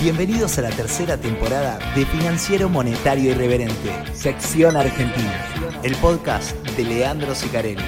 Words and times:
Bienvenidos 0.00 0.56
a 0.58 0.62
la 0.62 0.70
tercera 0.70 1.16
temporada 1.16 1.76
de 1.96 2.06
Financiero 2.06 2.68
Monetario 2.68 3.32
Irreverente, 3.32 3.90
sección 4.14 4.76
Argentina, 4.76 5.44
el 5.82 5.96
podcast 5.96 6.52
de 6.76 6.84
Leandro 6.84 7.34
Sicarelli. 7.34 7.82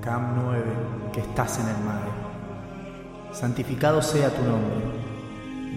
Cam 0.00 0.34
9, 0.42 0.64
que 1.12 1.20
estás 1.20 1.58
en 1.58 1.68
el 1.68 1.84
mar. 1.84 2.00
Santificado 3.32 4.00
sea 4.00 4.30
tu 4.30 4.42
nombre. 4.42 4.76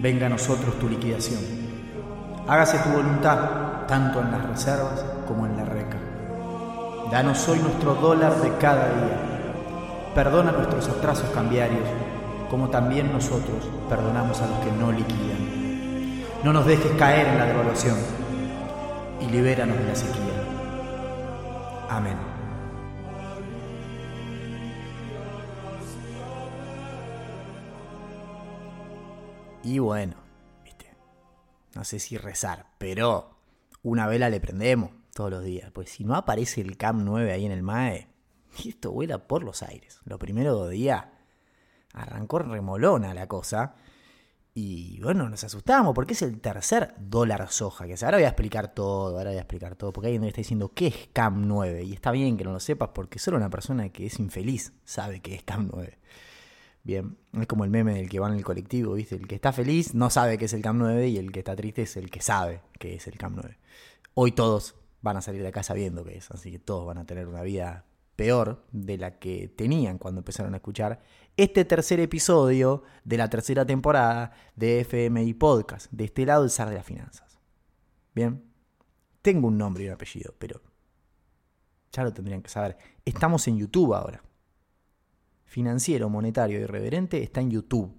Venga 0.00 0.24
a 0.24 0.30
nosotros 0.30 0.78
tu 0.78 0.88
liquidación. 0.88 1.59
Hágase 2.50 2.80
tu 2.80 2.88
voluntad, 2.88 3.86
tanto 3.86 4.20
en 4.20 4.32
las 4.32 4.44
reservas 4.44 5.04
como 5.28 5.46
en 5.46 5.56
la 5.56 5.64
reca. 5.64 5.96
Danos 7.08 7.48
hoy 7.48 7.60
nuestro 7.60 7.94
dólar 7.94 8.34
de 8.40 8.52
cada 8.56 8.86
día. 8.86 10.10
Perdona 10.16 10.50
nuestros 10.50 10.88
atrasos 10.88 11.30
cambiarios, 11.30 11.88
como 12.50 12.68
también 12.68 13.12
nosotros 13.12 13.70
perdonamos 13.88 14.42
a 14.42 14.48
los 14.48 14.58
que 14.64 14.72
no 14.72 14.90
liquidan. 14.90 16.24
No 16.42 16.52
nos 16.52 16.66
dejes 16.66 16.90
caer 16.98 17.28
en 17.28 17.38
la 17.38 17.44
devaluación 17.44 17.96
y 19.20 19.26
libéranos 19.26 19.78
de 19.78 19.84
la 19.84 19.94
sequía. 19.94 20.34
Amén. 21.88 22.16
Y 29.62 29.78
bueno, 29.78 30.29
no 31.74 31.84
sé 31.84 31.98
si 31.98 32.16
rezar, 32.16 32.66
pero 32.78 33.36
una 33.82 34.06
vela 34.06 34.28
le 34.28 34.40
prendemos 34.40 34.90
todos 35.14 35.30
los 35.30 35.44
días. 35.44 35.70
Pues 35.72 35.90
si 35.90 36.04
no 36.04 36.14
aparece 36.14 36.60
el 36.60 36.76
CAM 36.76 37.04
9 37.04 37.32
ahí 37.32 37.46
en 37.46 37.52
el 37.52 37.62
MAE, 37.62 38.08
esto 38.66 38.92
vuela 38.92 39.26
por 39.26 39.42
los 39.42 39.62
aires. 39.62 40.00
Los 40.04 40.18
primeros 40.18 40.58
dos 40.58 40.70
días 40.70 41.04
arrancó 41.92 42.40
remolona 42.40 43.14
la 43.14 43.26
cosa. 43.26 43.74
Y 44.52 45.00
bueno, 45.00 45.28
nos 45.28 45.44
asustamos 45.44 45.94
porque 45.94 46.14
es 46.14 46.22
el 46.22 46.40
tercer 46.40 46.94
dólar 46.98 47.50
soja. 47.50 47.86
Que 47.86 47.94
ahora 48.04 48.18
voy 48.18 48.24
a 48.24 48.28
explicar 48.28 48.74
todo, 48.74 49.16
ahora 49.16 49.30
voy 49.30 49.38
a 49.38 49.42
explicar 49.42 49.76
todo. 49.76 49.92
Porque 49.92 50.08
alguien 50.08 50.22
me 50.22 50.28
está 50.28 50.38
diciendo 50.40 50.72
qué 50.74 50.88
es 50.88 51.08
CAM 51.12 51.46
9. 51.46 51.84
Y 51.84 51.92
está 51.92 52.10
bien 52.10 52.36
que 52.36 52.44
no 52.44 52.52
lo 52.52 52.60
sepas 52.60 52.90
porque 52.92 53.18
solo 53.18 53.36
una 53.36 53.48
persona 53.48 53.88
que 53.90 54.06
es 54.06 54.18
infeliz 54.18 54.72
sabe 54.84 55.20
que 55.20 55.34
es 55.34 55.44
CAM 55.44 55.70
9. 55.72 55.98
Bien, 56.82 57.18
es 57.38 57.46
como 57.46 57.64
el 57.64 57.70
meme 57.70 57.94
del 57.94 58.08
que 58.08 58.20
va 58.20 58.28
en 58.28 58.34
el 58.34 58.44
colectivo, 58.44 58.94
¿viste? 58.94 59.14
El 59.14 59.26
que 59.28 59.34
está 59.34 59.52
feliz 59.52 59.94
no 59.94 60.08
sabe 60.08 60.38
que 60.38 60.46
es 60.46 60.52
el 60.54 60.62
CAM 60.62 60.78
9 60.78 61.08
y 61.08 61.18
el 61.18 61.30
que 61.30 61.40
está 61.40 61.54
triste 61.54 61.82
es 61.82 61.96
el 61.96 62.10
que 62.10 62.22
sabe 62.22 62.62
que 62.78 62.94
es 62.94 63.06
el 63.06 63.18
CAM 63.18 63.34
9. 63.36 63.58
Hoy 64.14 64.32
todos 64.32 64.76
van 65.02 65.16
a 65.18 65.22
salir 65.22 65.42
de 65.42 65.48
acá 65.48 65.62
sabiendo 65.62 66.04
que 66.04 66.16
es, 66.16 66.30
así 66.30 66.50
que 66.50 66.58
todos 66.58 66.86
van 66.86 66.98
a 66.98 67.04
tener 67.04 67.28
una 67.28 67.42
vida 67.42 67.84
peor 68.16 68.64
de 68.72 68.96
la 68.98 69.18
que 69.18 69.48
tenían 69.48 69.98
cuando 69.98 70.20
empezaron 70.20 70.54
a 70.54 70.58
escuchar 70.58 71.00
este 71.36 71.64
tercer 71.64 72.00
episodio 72.00 72.82
de 73.04 73.16
la 73.16 73.28
tercera 73.28 73.66
temporada 73.66 74.32
de 74.56 74.80
FMI 74.80 75.34
Podcast, 75.34 75.90
de 75.90 76.04
este 76.04 76.26
lado 76.26 76.44
el 76.44 76.50
zar 76.50 76.70
de 76.70 76.76
las 76.76 76.86
finanzas. 76.86 77.38
Bien, 78.14 78.42
tengo 79.22 79.48
un 79.48 79.58
nombre 79.58 79.84
y 79.84 79.88
un 79.88 79.94
apellido, 79.94 80.34
pero 80.38 80.60
ya 81.92 82.04
lo 82.04 82.12
tendrían 82.12 82.42
que 82.42 82.50
saber. 82.50 82.78
Estamos 83.04 83.46
en 83.48 83.58
YouTube 83.58 83.94
ahora 83.94 84.22
financiero, 85.50 86.08
monetario, 86.08 86.60
irreverente 86.60 87.24
está 87.24 87.40
en 87.40 87.50
YouTube. 87.50 87.92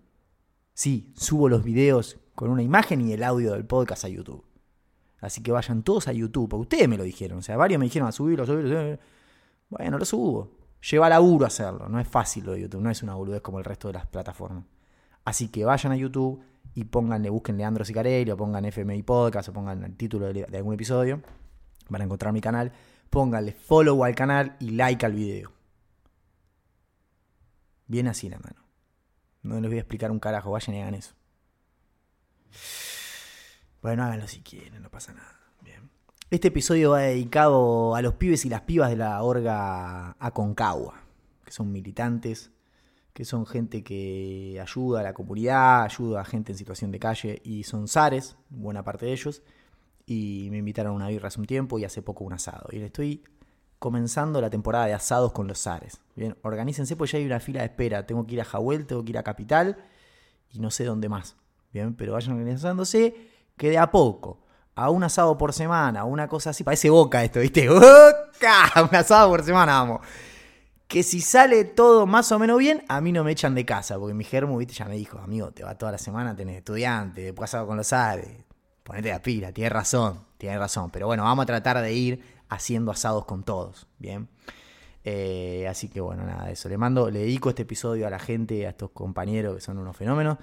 Sí, 0.74 1.12
subo 1.18 1.50
los 1.50 1.66
videos 1.66 2.18
con 2.34 2.50
una 2.50 2.64
imagen 2.64 3.02
y 3.02 3.12
el 3.12 3.24
audio 3.24 3.52
del 3.52 3.66
podcast 3.66 4.06
a 4.06 4.08
YouTube. 4.08 4.46
Así 5.20 5.44
que 5.44 5.52
vayan 5.52 5.84
todos 5.84 6.08
a 6.08 6.14
YouTube, 6.14 6.54
ustedes 6.54 6.88
me 6.88 6.98
lo 6.98 7.04
dijeron. 7.04 7.40
O 7.40 7.42
sea, 7.42 7.58
varios 7.58 7.78
me 7.78 7.86
dijeron 7.88 8.08
a 8.08 8.14
subirlo, 8.14 8.46
subirlo. 8.46 8.98
Bueno, 9.70 9.98
lo 9.98 10.06
subo. 10.06 10.50
Lleva 10.90 11.10
laburo 11.10 11.46
hacerlo. 11.46 11.90
No 11.90 12.00
es 12.00 12.08
fácil 12.08 12.46
lo 12.46 12.54
de 12.54 12.62
YouTube, 12.62 12.82
no 12.82 12.90
es 12.90 13.04
una 13.04 13.16
boludez 13.16 13.42
como 13.42 13.60
el 13.60 13.66
resto 13.66 13.90
de 13.90 13.96
las 13.96 14.08
plataformas. 14.08 14.64
Así 15.26 15.50
que 15.50 15.66
vayan 15.66 15.92
a 15.92 15.98
YouTube 15.98 16.42
y 16.74 16.86
pónganle, 16.86 17.30
busquen 17.30 17.58
Leandro 17.58 17.84
Sicarelli 17.84 18.32
o 18.32 18.38
pongan 18.38 18.64
FMI 18.64 19.04
Podcast 19.04 19.50
o 19.50 19.54
pongan 19.54 19.84
el 19.84 19.98
título 19.98 20.28
de, 20.32 20.46
de 20.46 20.58
algún 20.58 20.76
episodio. 20.76 21.22
Van 21.90 22.02
a 22.02 22.06
encontrar 22.06 22.32
mi 22.32 22.40
canal. 22.40 22.72
Pónganle 23.10 23.52
follow 23.52 24.06
al 24.06 24.16
canal 24.16 24.56
y 24.62 24.70
like 24.70 25.06
al 25.06 25.12
video. 25.12 25.61
Bien 27.92 28.08
así 28.08 28.30
la 28.30 28.40
mano. 28.40 28.56
No 29.44 29.60
les 29.60 29.70
voy 29.70 29.78
a 29.78 29.82
explicar 29.82 30.12
un 30.12 30.20
carajo, 30.20 30.50
vayan 30.50 30.78
y 30.78 30.82
hagan 30.82 30.96
eso. 30.96 31.14
Bueno, 33.82 34.06
háganlo 34.06 34.30
si 34.30 34.40
quieren, 34.40 34.82
no 34.82 34.90
pasa 34.90 35.14
nada. 35.14 35.38
Bien. 35.62 35.90
Este 36.30 36.48
episodio 36.48 36.92
va 36.92 37.02
dedicado 37.02 37.94
a 37.94 38.02
los 38.02 38.14
pibes 38.14 38.46
y 38.46 38.50
las 38.50 38.62
pibas 38.62 38.92
de 38.92 38.96
la 38.96 39.22
orga 39.22 40.16
Aconcagua, 40.20 41.02
que 41.44 41.52
son 41.52 41.74
militantes, 41.74 42.52
que 43.12 43.26
son 43.26 43.46
gente 43.46 43.84
que 43.84 44.58
ayuda 44.62 45.02
a 45.02 45.04
la 45.04 45.14
comunidad, 45.14 45.84
ayuda 45.84 46.22
a 46.22 46.24
gente 46.24 46.54
en 46.54 46.58
situación 46.58 46.92
de 46.92 47.00
calle 47.00 47.42
y 47.44 47.64
son 47.64 47.90
zares, 47.90 48.38
buena 48.50 48.86
parte 48.86 49.06
de 49.06 49.12
ellos. 49.12 49.44
Y 50.06 50.48
me 50.50 50.60
invitaron 50.60 50.94
a 50.94 50.96
una 50.96 51.08
birra 51.10 51.28
hace 51.28 51.42
un 51.42 51.46
tiempo 51.46 51.78
y 51.78 51.84
hace 51.84 52.02
poco 52.02 52.24
un 52.24 52.32
asado. 52.32 52.70
Y 52.72 52.78
le 52.78 52.86
estoy 52.86 53.22
comenzando 53.82 54.40
la 54.42 54.52
temporada 54.52 54.86
de 54.86 54.94
asados 54.94 55.32
con 55.32 55.48
los 55.48 55.64
Zares. 55.64 56.02
Bien, 56.16 56.38
organícense, 56.44 56.96
pues 56.96 57.12
ya 57.12 57.18
hay 57.18 57.26
una 57.26 57.40
fila 57.40 57.62
de 57.62 57.66
espera. 57.66 58.06
Tengo 58.06 58.28
que 58.28 58.36
ir 58.36 58.42
a 58.42 58.46
Jahuel, 58.46 58.86
tengo 58.86 59.04
que 59.04 59.10
ir 59.10 59.18
a 59.18 59.24
Capital 59.24 59.76
y 60.52 60.60
no 60.60 60.70
sé 60.70 60.86
dónde 60.86 61.10
más. 61.10 61.36
Bien, 61.74 61.96
pero 61.96 62.14
vayan 62.14 62.38
organizándose 62.38 63.16
que 63.58 63.72
de 63.72 63.80
a 63.80 63.90
poco, 63.90 64.38
a 64.76 64.92
un 64.92 65.04
asado 65.04 65.36
por 65.36 65.52
semana, 65.52 66.04
una 66.04 66.28
cosa 66.28 66.52
así, 66.52 66.64
parece 66.64 66.92
boca 66.92 67.24
esto, 67.24 67.40
¿viste? 67.40 67.68
¡Boca! 67.70 68.72
Un 68.88 68.96
asado 68.96 69.32
por 69.32 69.44
semana, 69.44 69.80
vamos. 69.80 70.02
Que 70.88 71.02
si 71.02 71.20
sale 71.20 71.64
todo 71.64 72.06
más 72.06 72.32
o 72.32 72.38
menos 72.38 72.60
bien, 72.60 72.84
a 72.88 73.02
mí 73.02 73.12
no 73.12 73.24
me 73.24 73.32
echan 73.32 73.56
de 73.56 73.66
casa, 73.66 73.98
porque 73.98 74.14
mi 74.14 74.26
germo, 74.26 74.58
viste, 74.58 74.76
ya 74.76 74.86
me 74.86 74.96
dijo, 74.96 75.18
amigo, 75.18 75.50
te 75.54 75.64
va 75.64 75.76
toda 75.76 75.94
la 75.94 75.98
semana, 75.98 76.36
tenés 76.36 76.58
estudiante, 76.58 77.22
después 77.22 77.50
asado 77.50 77.66
con 77.66 77.78
los 77.78 77.88
Zares, 77.88 78.30
ponete 78.84 79.10
la 79.10 79.24
pila, 79.24 79.52
tienes 79.52 79.74
razón, 79.74 80.20
tienes 80.38 80.60
razón. 80.60 80.92
Pero 80.92 81.08
bueno, 81.08 81.24
vamos 81.24 81.42
a 81.42 81.46
tratar 81.48 81.82
de 81.82 81.92
ir 81.92 82.41
haciendo 82.52 82.92
asados 82.92 83.26
con 83.26 83.44
todos, 83.44 83.88
¿bien? 83.98 84.28
Eh, 85.04 85.66
así 85.70 85.88
que 85.88 86.02
bueno, 86.02 86.26
nada, 86.26 86.52
eso. 86.52 86.68
Le 86.70 86.78
mando, 86.78 87.10
le 87.10 87.20
dedico 87.20 87.50
este 87.50 87.64
episodio 87.64 88.06
a 88.06 88.10
la 88.10 88.20
gente, 88.20 88.68
a 88.68 88.72
estos 88.72 88.92
compañeros 88.92 89.56
que 89.56 89.62
son 89.62 89.78
unos 89.78 89.96
fenómenos, 89.96 90.38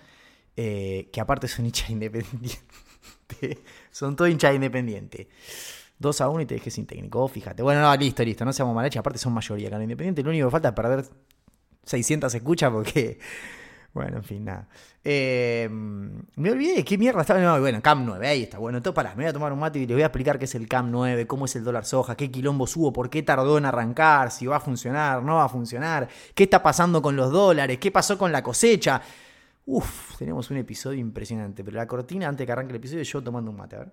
eh, 0.56 1.10
que 1.12 1.20
aparte 1.20 1.46
son 1.48 1.66
hinchas 1.66 1.90
independientes. 1.90 2.62
son 3.92 4.16
todos 4.16 4.30
hinchas 4.30 4.54
independientes. 4.54 5.26
2 5.98 6.20
a 6.22 6.28
1 6.30 6.40
y 6.42 6.46
te 6.46 6.54
dejé 6.54 6.70
sin 6.70 6.86
técnico, 6.86 7.28
fíjate. 7.28 7.62
Bueno, 7.62 7.82
no, 7.82 7.94
listo, 7.96 8.24
listo, 8.24 8.44
no 8.44 8.52
seamos 8.54 8.74
mal 8.74 8.86
hechos, 8.86 9.00
aparte 9.00 9.18
son 9.18 9.34
mayoría 9.34 9.68
acá 9.68 9.76
en 9.76 9.82
Independiente. 9.82 10.22
Lo 10.22 10.30
único 10.30 10.46
que 10.46 10.52
falta 10.52 10.68
es 10.68 10.74
perder 10.74 11.04
600 11.84 12.34
escuchas 12.34 12.72
porque 12.72 13.18
bueno, 13.94 14.18
en 14.18 14.24
fin, 14.24 14.44
nada. 14.44 14.68
Eh, 15.02 15.68
me 15.70 16.50
olvidé 16.50 16.76
de 16.76 16.84
qué 16.84 16.98
mierda 16.98 17.22
estaba. 17.22 17.40
No, 17.40 17.58
bueno, 17.58 17.80
CAM 17.80 18.04
9, 18.04 18.28
ahí 18.28 18.42
está. 18.42 18.58
Bueno, 18.58 18.78
entonces 18.78 18.94
para, 18.94 19.10
me 19.10 19.24
voy 19.24 19.30
a 19.30 19.32
tomar 19.32 19.52
un 19.52 19.58
mate 19.58 19.78
y 19.78 19.86
les 19.86 19.94
voy 19.94 20.02
a 20.02 20.06
explicar 20.06 20.38
qué 20.38 20.44
es 20.44 20.54
el 20.54 20.68
CAM 20.68 20.90
9, 20.90 21.26
cómo 21.26 21.46
es 21.46 21.56
el 21.56 21.64
dólar 21.64 21.84
soja, 21.84 22.14
qué 22.16 22.30
quilombo 22.30 22.66
subo, 22.66 22.92
por 22.92 23.08
qué 23.08 23.22
tardó 23.22 23.56
en 23.58 23.64
arrancar, 23.64 24.30
si 24.30 24.46
va 24.46 24.56
a 24.56 24.60
funcionar, 24.60 25.22
no 25.22 25.36
va 25.36 25.44
a 25.44 25.48
funcionar, 25.48 26.08
qué 26.34 26.44
está 26.44 26.62
pasando 26.62 27.00
con 27.00 27.16
los 27.16 27.32
dólares, 27.32 27.78
qué 27.78 27.90
pasó 27.90 28.18
con 28.18 28.30
la 28.30 28.42
cosecha. 28.42 29.00
Uf, 29.66 30.16
tenemos 30.18 30.50
un 30.50 30.58
episodio 30.58 31.00
impresionante. 31.00 31.64
Pero 31.64 31.76
la 31.76 31.86
cortina, 31.86 32.28
antes 32.28 32.46
que 32.46 32.52
arranque 32.52 32.72
el 32.72 32.76
episodio, 32.76 33.02
yo 33.02 33.22
tomando 33.22 33.50
un 33.50 33.56
mate, 33.56 33.76
a 33.76 33.78
ver. 33.80 33.92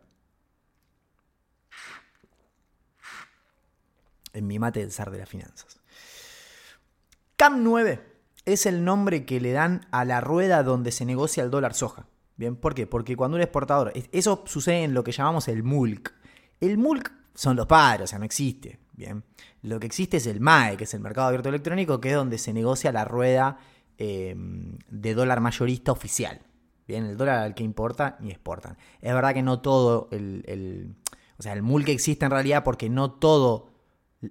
En 4.33 4.45
mi 4.45 4.59
mate 4.59 4.81
del 4.81 4.91
zar 4.91 5.09
de 5.09 5.19
las 5.19 5.29
finanzas. 5.29 5.79
CAM 7.37 7.63
9 7.63 8.14
es 8.45 8.65
el 8.65 8.83
nombre 8.83 9.25
que 9.25 9.39
le 9.39 9.51
dan 9.51 9.87
a 9.91 10.05
la 10.05 10.21
rueda 10.21 10.63
donde 10.63 10.91
se 10.91 11.05
negocia 11.05 11.43
el 11.43 11.51
dólar 11.51 11.73
soja. 11.73 12.07
¿Bien? 12.37 12.55
¿Por 12.55 12.75
qué? 12.75 12.85
Porque 12.85 13.15
cuando 13.15 13.35
un 13.35 13.41
exportador, 13.41 13.93
eso 14.11 14.43
sucede 14.45 14.83
en 14.83 14.93
lo 14.93 15.03
que 15.03 15.11
llamamos 15.11 15.47
el 15.47 15.63
MULC. 15.63 16.13
El 16.59 16.77
MULC 16.77 17.11
son 17.33 17.55
los 17.55 17.65
paros, 17.65 18.05
o 18.05 18.07
sea, 18.07 18.19
no 18.19 18.25
existe. 18.25 18.79
Bien. 18.93 19.23
Lo 19.61 19.79
que 19.79 19.87
existe 19.87 20.17
es 20.17 20.27
el 20.27 20.39
MAE, 20.39 20.77
que 20.77 20.83
es 20.85 20.93
el 20.93 21.01
mercado 21.01 21.27
abierto 21.27 21.49
electrónico, 21.49 21.99
que 21.99 22.09
es 22.09 22.15
donde 22.15 22.37
se 22.37 22.53
negocia 22.53 22.91
la 22.91 23.05
rueda 23.05 23.57
eh, 23.97 24.35
de 24.89 25.13
dólar 25.13 25.41
mayorista 25.41 25.91
oficial. 25.91 26.41
Bien, 26.87 27.05
el 27.05 27.17
dólar 27.17 27.39
al 27.39 27.55
que 27.55 27.63
importan 27.63 28.15
y 28.21 28.29
exportan. 28.29 28.77
Es 29.01 29.13
verdad 29.13 29.33
que 29.33 29.41
no 29.41 29.59
todo 29.61 30.07
el, 30.11 30.43
el 30.47 30.95
o 31.37 31.43
sea, 31.43 31.53
el 31.53 31.63
MULC 31.63 31.89
existe 31.89 32.25
en 32.25 32.31
realidad 32.31 32.63
porque 32.63 32.89
no 32.89 33.11
todo, 33.11 33.69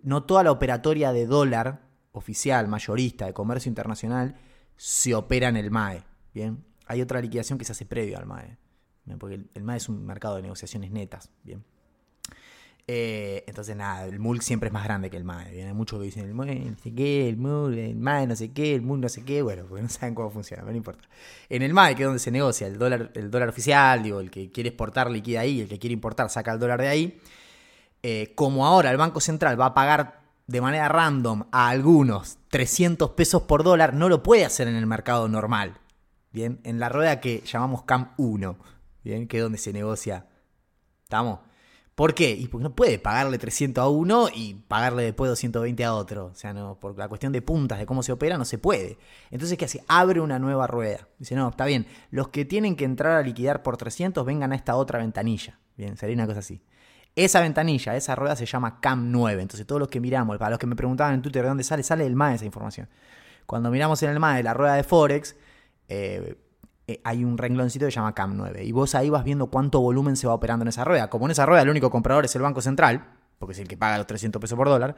no 0.02 0.24
toda 0.24 0.42
la 0.42 0.52
operatoria 0.52 1.12
de 1.12 1.26
dólar 1.26 1.83
oficial, 2.14 2.68
mayorista 2.68 3.26
de 3.26 3.32
comercio 3.32 3.68
internacional, 3.68 4.36
se 4.76 5.14
opera 5.14 5.48
en 5.48 5.56
el 5.56 5.70
MAE. 5.70 6.02
Bien, 6.32 6.64
hay 6.86 7.02
otra 7.02 7.20
liquidación 7.20 7.58
que 7.58 7.64
se 7.64 7.72
hace 7.72 7.84
previo 7.84 8.18
al 8.18 8.26
MAE, 8.26 8.56
porque 9.18 9.46
el, 9.52 9.62
MAE 9.64 9.76
es 9.76 9.88
un 9.88 10.04
mercado 10.06 10.36
de 10.36 10.42
negociaciones 10.42 10.90
netas. 10.90 11.30
Bien, 11.42 11.62
Eh, 12.86 13.44
entonces, 13.46 13.74
nada, 13.74 14.04
el 14.04 14.18
MUL 14.20 14.42
siempre 14.42 14.66
es 14.66 14.72
más 14.72 14.84
grande 14.84 15.08
que 15.08 15.16
el 15.16 15.24
MAE. 15.24 15.52
Viene 15.52 15.72
muchos 15.72 15.98
que 15.98 16.04
dicen 16.04 16.24
el 16.24 16.34
MUL, 16.34 16.46
no 16.70 16.76
sé 16.82 16.94
qué, 16.94 17.28
el 17.30 17.38
MUL, 17.38 17.78
el 17.78 17.96
MAE, 17.96 18.26
no 18.26 18.36
sé 18.36 18.52
qué, 18.52 18.74
el 18.74 18.82
MUL, 18.82 19.00
no 19.00 19.08
sé 19.08 19.24
qué. 19.24 19.40
Bueno, 19.40 19.64
porque 19.66 19.82
no 19.82 19.88
saben 19.88 20.14
cómo 20.14 20.30
funciona, 20.30 20.62
pero 20.62 20.72
no 20.72 20.76
importa. 20.76 21.08
En 21.48 21.62
el 21.62 21.72
MAE, 21.72 21.94
que 21.96 22.02
es 22.02 22.06
donde 22.06 22.20
se 22.20 22.30
negocia 22.30 22.66
el 22.66 22.78
dólar, 22.78 23.10
el 23.14 23.30
dólar 23.30 23.48
oficial, 23.48 24.02
digo, 24.02 24.20
el 24.20 24.30
que 24.30 24.50
quiere 24.50 24.68
exportar 24.68 25.10
liquida 25.10 25.40
ahí, 25.40 25.62
el 25.62 25.68
que 25.68 25.78
quiere 25.78 25.94
importar 25.94 26.28
saca 26.30 26.52
el 26.52 26.58
dólar 26.58 26.80
de 26.80 26.88
ahí. 26.88 27.20
Eh, 28.02 28.32
como 28.34 28.66
ahora 28.66 28.90
el 28.90 28.98
Banco 28.98 29.18
Central 29.20 29.58
va 29.58 29.66
a 29.66 29.74
pagar 29.74 30.23
de 30.46 30.60
manera 30.60 30.88
random 30.88 31.44
a 31.50 31.68
algunos 31.68 32.38
300 32.48 33.10
pesos 33.10 33.42
por 33.42 33.62
dólar, 33.62 33.94
no 33.94 34.08
lo 34.08 34.22
puede 34.22 34.44
hacer 34.44 34.68
en 34.68 34.76
el 34.76 34.86
mercado 34.86 35.28
normal. 35.28 35.78
Bien, 36.32 36.60
en 36.64 36.80
la 36.80 36.88
rueda 36.88 37.20
que 37.20 37.42
llamamos 37.46 37.84
CAM 37.84 38.12
1, 38.18 38.56
bien, 39.04 39.28
que 39.28 39.38
es 39.38 39.42
donde 39.42 39.58
se 39.58 39.72
negocia. 39.72 40.26
¿Estamos? 41.04 41.40
¿Por 41.94 42.12
qué? 42.12 42.32
Y 42.32 42.48
porque 42.48 42.64
no 42.64 42.74
puede 42.74 42.98
pagarle 42.98 43.38
300 43.38 43.82
a 43.82 43.88
uno 43.88 44.26
y 44.34 44.54
pagarle 44.54 45.04
después 45.04 45.28
220 45.30 45.84
a 45.84 45.94
otro. 45.94 46.26
O 46.26 46.34
sea, 46.34 46.52
no, 46.52 46.78
por 46.80 46.98
la 46.98 47.06
cuestión 47.06 47.32
de 47.32 47.40
puntas, 47.40 47.78
de 47.78 47.86
cómo 47.86 48.02
se 48.02 48.10
opera, 48.10 48.36
no 48.36 48.44
se 48.44 48.58
puede. 48.58 48.98
Entonces, 49.30 49.56
¿qué 49.56 49.66
hace? 49.66 49.84
Abre 49.86 50.20
una 50.20 50.40
nueva 50.40 50.66
rueda. 50.66 51.06
Dice, 51.20 51.36
no, 51.36 51.48
está 51.48 51.66
bien, 51.66 51.86
los 52.10 52.28
que 52.28 52.44
tienen 52.44 52.74
que 52.74 52.84
entrar 52.84 53.12
a 53.12 53.22
liquidar 53.22 53.62
por 53.62 53.76
300 53.76 54.26
vengan 54.26 54.52
a 54.52 54.56
esta 54.56 54.74
otra 54.74 54.98
ventanilla. 54.98 55.60
Bien, 55.76 55.96
sería 55.96 56.16
una 56.16 56.26
cosa 56.26 56.40
así. 56.40 56.62
Esa 57.16 57.40
ventanilla, 57.40 57.94
esa 57.94 58.16
rueda 58.16 58.34
se 58.34 58.44
llama 58.44 58.80
CAM 58.80 59.12
9. 59.12 59.42
Entonces, 59.42 59.66
todos 59.66 59.78
los 59.78 59.88
que 59.88 60.00
miramos, 60.00 60.36
para 60.38 60.50
los 60.50 60.58
que 60.58 60.66
me 60.66 60.74
preguntaban 60.74 61.14
en 61.14 61.22
Twitter 61.22 61.42
de 61.42 61.48
dónde 61.48 61.64
sale, 61.64 61.82
sale 61.82 62.04
del 62.04 62.16
MAE 62.16 62.34
esa 62.34 62.44
información. 62.44 62.88
Cuando 63.46 63.70
miramos 63.70 64.02
en 64.02 64.10
el 64.10 64.18
MAE 64.18 64.42
la 64.42 64.54
rueda 64.54 64.74
de 64.74 64.82
Forex, 64.82 65.36
eh, 65.88 66.36
eh, 66.86 67.00
hay 67.04 67.24
un 67.24 67.38
rengloncito 67.38 67.86
que 67.86 67.92
se 67.92 67.96
llama 67.96 68.14
CAM 68.14 68.36
9. 68.36 68.64
Y 68.64 68.72
vos 68.72 68.94
ahí 68.94 69.10
vas 69.10 69.24
viendo 69.24 69.46
cuánto 69.46 69.80
volumen 69.80 70.16
se 70.16 70.26
va 70.26 70.34
operando 70.34 70.64
en 70.64 70.68
esa 70.68 70.84
rueda. 70.84 71.08
Como 71.08 71.26
en 71.26 71.30
esa 71.30 71.46
rueda 71.46 71.62
el 71.62 71.70
único 71.70 71.88
comprador 71.90 72.24
es 72.24 72.34
el 72.34 72.42
Banco 72.42 72.60
Central, 72.60 73.06
porque 73.38 73.52
es 73.52 73.58
el 73.60 73.68
que 73.68 73.76
paga 73.76 73.96
los 73.96 74.06
300 74.06 74.40
pesos 74.40 74.56
por 74.56 74.68
dólar, 74.68 74.96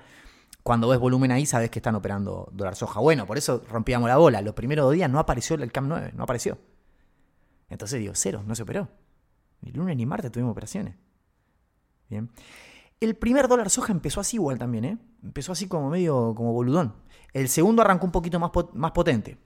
cuando 0.63 0.89
ves 0.89 0.99
volumen 0.99 1.31
ahí 1.33 1.47
sabes 1.47 1.71
que 1.71 1.79
están 1.79 1.95
operando 1.95 2.49
dólar 2.53 2.75
soja. 2.75 2.99
Bueno, 3.01 3.27
por 3.27 3.39
eso 3.39 3.63
rompíamos 3.71 4.09
la 4.09 4.17
bola. 4.17 4.41
Los 4.43 4.55
primeros 4.55 4.93
días 4.93 5.11
no 5.11 5.19
apareció 5.19 5.55
el 5.57 5.71
CAM 5.71 5.89
9, 5.89 6.13
no 6.15 6.25
apareció. 6.25 6.59
Entonces 7.69 8.01
digo, 8.01 8.15
cero, 8.17 8.43
no 8.45 8.55
se 8.55 8.63
operó. 8.63 8.89
Ni 9.61 9.71
lunes 9.71 9.97
ni 9.97 10.07
martes 10.07 10.33
tuvimos 10.33 10.53
operaciones. 10.53 10.95
Bien. 12.09 12.31
El 13.01 13.17
primer 13.17 13.49
dólar 13.49 13.71
soja 13.71 13.93
empezó 13.93 14.21
así 14.21 14.37
igual 14.37 14.59
también, 14.59 14.85
¿eh? 14.85 14.99
Empezó 15.23 15.53
así 15.53 15.69
como 15.69 15.91
medio 15.91 16.35
como 16.35 16.53
boludón. 16.53 16.95
El 17.33 17.49
segundo 17.49 17.83
arrancó 17.83 18.07
un 18.07 18.13
poquito 18.13 18.39
más, 18.41 18.51
más 18.73 18.93
potente 18.93 19.39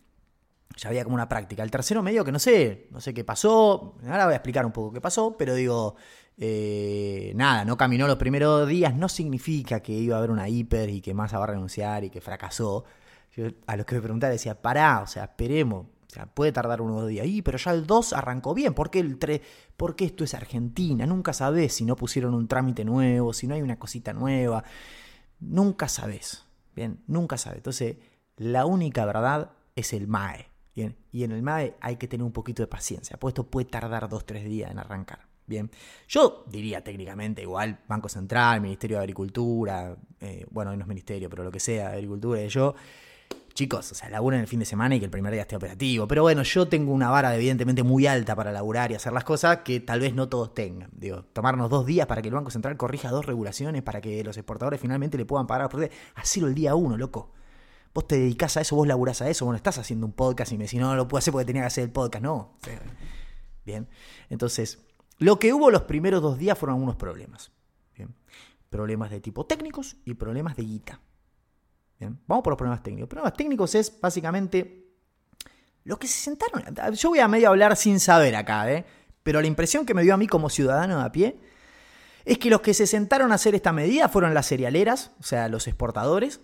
ya 0.77 0.89
había 0.89 1.05
como 1.05 1.15
una 1.15 1.29
práctica. 1.29 1.63
El 1.63 1.71
tercero 1.71 2.03
medio 2.03 2.25
que 2.25 2.33
no 2.33 2.39
sé, 2.39 2.89
no 2.91 3.01
sé 3.01 3.13
qué 3.13 3.25
pasó, 3.25 3.97
ahora 4.07 4.25
voy 4.25 4.33
a 4.33 4.37
explicar 4.37 4.65
un 4.65 4.73
poco 4.73 4.93
qué 4.93 5.01
pasó, 5.01 5.37
pero 5.37 5.55
digo, 5.55 5.97
eh, 6.39 7.33
nada, 7.35 7.65
no 7.65 7.77
caminó 7.77 8.07
los 8.07 8.17
primeros 8.17 8.69
días, 8.69 8.95
no 8.95 9.09
significa 9.09 9.81
que 9.81 9.93
iba 9.93 10.17
a 10.17 10.19
haber 10.19 10.31
una 10.31 10.49
hiper 10.49 10.89
y 10.91 11.01
que 11.01 11.15
más 11.15 11.35
va 11.35 11.45
a 11.45 11.47
renunciar 11.47 12.05
y 12.05 12.11
que 12.11 12.21
fracasó. 12.21 12.85
A 13.67 13.77
los 13.77 13.87
que 13.87 13.95
me 13.95 14.01
preguntaba 14.01 14.33
decía, 14.33 14.61
pará, 14.61 15.01
o 15.03 15.07
sea, 15.07 15.25
esperemos, 15.25 15.87
o 16.11 16.15
sea, 16.15 16.27
puede 16.27 16.51
tardar 16.51 16.81
unos 16.81 17.07
días. 17.07 17.27
Y, 17.27 17.43
pero 17.43 17.57
ya 17.57 17.73
el 17.73 17.87
2 17.87 18.13
arrancó 18.15 18.53
bien. 18.53 18.75
¿Por 18.75 18.91
qué 18.91 18.99
el 18.99 19.19
3? 19.19 19.41
Porque 19.77 20.05
esto 20.05 20.25
es 20.25 20.35
Argentina. 20.35 21.07
Nunca 21.07 21.33
sabes 21.33 21.75
si 21.75 21.85
no 21.85 21.95
pusieron 21.95 22.35
un 22.35 22.49
trámite 22.49 22.85
nuevo, 22.85 23.33
si 23.33 23.47
no 23.47 23.55
hay 23.55 23.63
una 23.63 23.79
cosita 23.79 24.13
nueva. 24.13 24.65
Nunca 25.39 25.89
sabes. 25.89 26.45
Bien, 26.75 27.01
nunca 27.07 27.39
sabes. 27.39 27.59
Entonces, 27.59 27.97
la 28.37 28.67
única 28.67 29.05
verdad 29.05 29.53
es 29.77 29.93
el 29.93 30.09
MAE. 30.09 30.49
Bien, 30.75 30.97
y 31.13 31.25
en 31.25 31.33
el 31.33 31.43
MAE 31.43 31.77
hay 31.81 31.97
que 31.97 32.09
tener 32.09 32.25
un 32.25 32.33
poquito 32.33 32.63
de 32.63 32.67
paciencia, 32.67 33.19
pues 33.19 33.33
esto 33.33 33.45
puede 33.45 33.67
tardar 33.67 34.09
dos, 34.09 34.25
tres 34.25 34.45
días 34.45 34.71
en 34.71 34.79
arrancar. 34.79 35.27
Bien, 35.47 35.69
yo 36.07 36.45
diría 36.49 36.83
técnicamente 36.83 37.43
igual 37.43 37.81
Banco 37.89 38.09
Central, 38.09 38.61
Ministerio 38.61 38.99
de 38.99 39.03
Agricultura, 39.03 39.97
eh, 40.21 40.47
bueno, 40.49 40.75
no 40.77 40.83
es 40.83 40.87
ministerio, 40.87 41.29
pero 41.29 41.43
lo 41.43 41.51
que 41.51 41.59
sea, 41.59 41.91
Agricultura 41.91 42.41
y 42.41 42.49
yo, 42.49 42.77
chicos, 43.55 43.93
o 43.93 43.95
sea, 43.95 44.09
laburan 44.09 44.41
el 44.41 44.47
fin 44.47 44.61
de 44.61 44.65
semana 44.65 44.97
y 44.97 44.99
que 44.99 45.05
el 45.05 45.11
primer 45.11 45.33
día 45.33 45.43
esté 45.43 45.57
operativo. 45.57 46.07
Pero 46.09 46.23
bueno, 46.23 46.43
yo 46.43 46.69
tengo 46.69 46.93
una 46.93 47.11
vara 47.11 47.35
evidentemente 47.35 47.83
muy 47.83 48.07
alta 48.07 48.35
para 48.35 48.53
laburar 48.53 48.91
y 48.93 48.95
hacer 48.95 49.13
las 49.13 49.25
cosas 49.25 49.59
que 49.59 49.81
tal 49.81 50.01
vez 50.01 50.15
no 50.15 50.29
todos 50.29 50.55
tengan. 50.55 50.91
Digo, 50.93 51.25
tomarnos 51.33 51.71
dos 51.71 51.87
días 51.87 52.07
para 52.07 52.23
que 52.23 52.29
el 52.29 52.35
Banco 52.35 52.51
Central 52.51 52.77
corrija 52.77 53.11
dos 53.11 53.27
regulaciones 53.27 53.83
para 53.83 54.01
que 54.01 54.23
los 54.25 54.37
exportadores 54.37 54.81
finalmente 54.81 55.19
le 55.19 55.25
puedan 55.25 55.47
pagar. 55.47 55.71
Hacerlo 56.15 56.49
el 56.49 56.55
día 56.55 56.75
uno, 56.75 56.97
loco 56.97 57.33
vos 57.93 58.07
te 58.07 58.17
dedicás 58.17 58.57
a 58.57 58.61
eso, 58.61 58.77
vos 58.77 58.87
laburás 58.87 59.23
a 59.23 59.29
eso, 59.29 59.45
vos 59.45 59.53
no 59.53 59.57
estás 59.57 59.79
haciendo 59.79 60.07
un 60.07 60.13
podcast 60.13 60.53
y 60.53 60.59
me 60.59 60.65
decís, 60.65 60.81
no, 60.81 60.89
no 60.89 60.97
lo 60.97 61.09
puedo 61.09 61.19
hacer 61.19 61.33
porque 61.33 61.45
tenía 61.45 61.63
que 61.63 61.67
hacer 61.67 61.85
el 61.85 61.91
podcast, 61.91 62.23
no. 62.23 62.57
Bien, 63.65 63.89
entonces, 64.29 64.79
lo 65.19 65.39
que 65.39 65.53
hubo 65.53 65.71
los 65.71 65.83
primeros 65.83 66.23
dos 66.23 66.39
días 66.39 66.59
fueron 66.59 66.77
algunos 66.77 66.97
problemas. 66.97 67.53
Bien, 67.97 68.15
problemas 68.69 69.11
de 69.11 69.21
tipo 69.21 69.45
técnicos 69.47 69.97
y 70.05 70.15
problemas 70.15 70.57
de 70.57 70.63
guita. 70.65 71.01
Vamos 72.01 72.43
por 72.43 72.53
los 72.53 72.59
problemas 72.59 72.83
técnicos. 72.83 73.09
Problemas 73.09 73.35
técnicos 73.35 73.75
es 73.75 74.01
básicamente 74.01 74.87
lo 75.85 75.99
que 75.99 76.07
se 76.07 76.19
sentaron. 76.19 76.63
Yo 76.95 77.11
voy 77.11 77.19
a 77.19 77.29
medio 77.29 77.49
hablar 77.49 77.77
sin 77.77 78.01
saber 78.01 78.37
acá, 78.37 78.71
¿eh? 78.71 78.85
pero 79.23 79.41
la 79.41 79.47
impresión 79.47 79.85
que 79.85 79.95
me 79.95 80.03
dio 80.03 80.15
a 80.15 80.17
mí 80.17 80.27
como 80.27 80.49
ciudadano 80.49 80.99
de 80.99 81.05
a 81.05 81.13
pie 81.13 81.37
es 82.25 82.39
que 82.39 82.51
los 82.51 82.61
que 82.61 82.75
se 82.75 82.87
sentaron 82.87 83.33
a 83.33 83.37
hacer 83.37 83.55
esta 83.55 83.73
medida 83.73 84.09
fueron 84.09 84.35
las 84.35 84.47
cerealeras, 84.47 85.13
o 85.21 85.23
sea, 85.23 85.49
los 85.49 85.67
exportadores, 85.67 86.41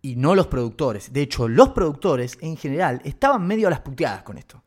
y 0.00 0.16
no 0.16 0.34
los 0.34 0.48
productores. 0.48 1.12
De 1.12 1.22
hecho, 1.22 1.48
los 1.48 1.70
productores 1.70 2.36
en 2.40 2.56
general 2.56 3.00
estaban 3.04 3.46
medio 3.46 3.68
a 3.68 3.70
las 3.70 3.80
puteadas 3.80 4.22
con 4.22 4.36
esto. 4.36 4.62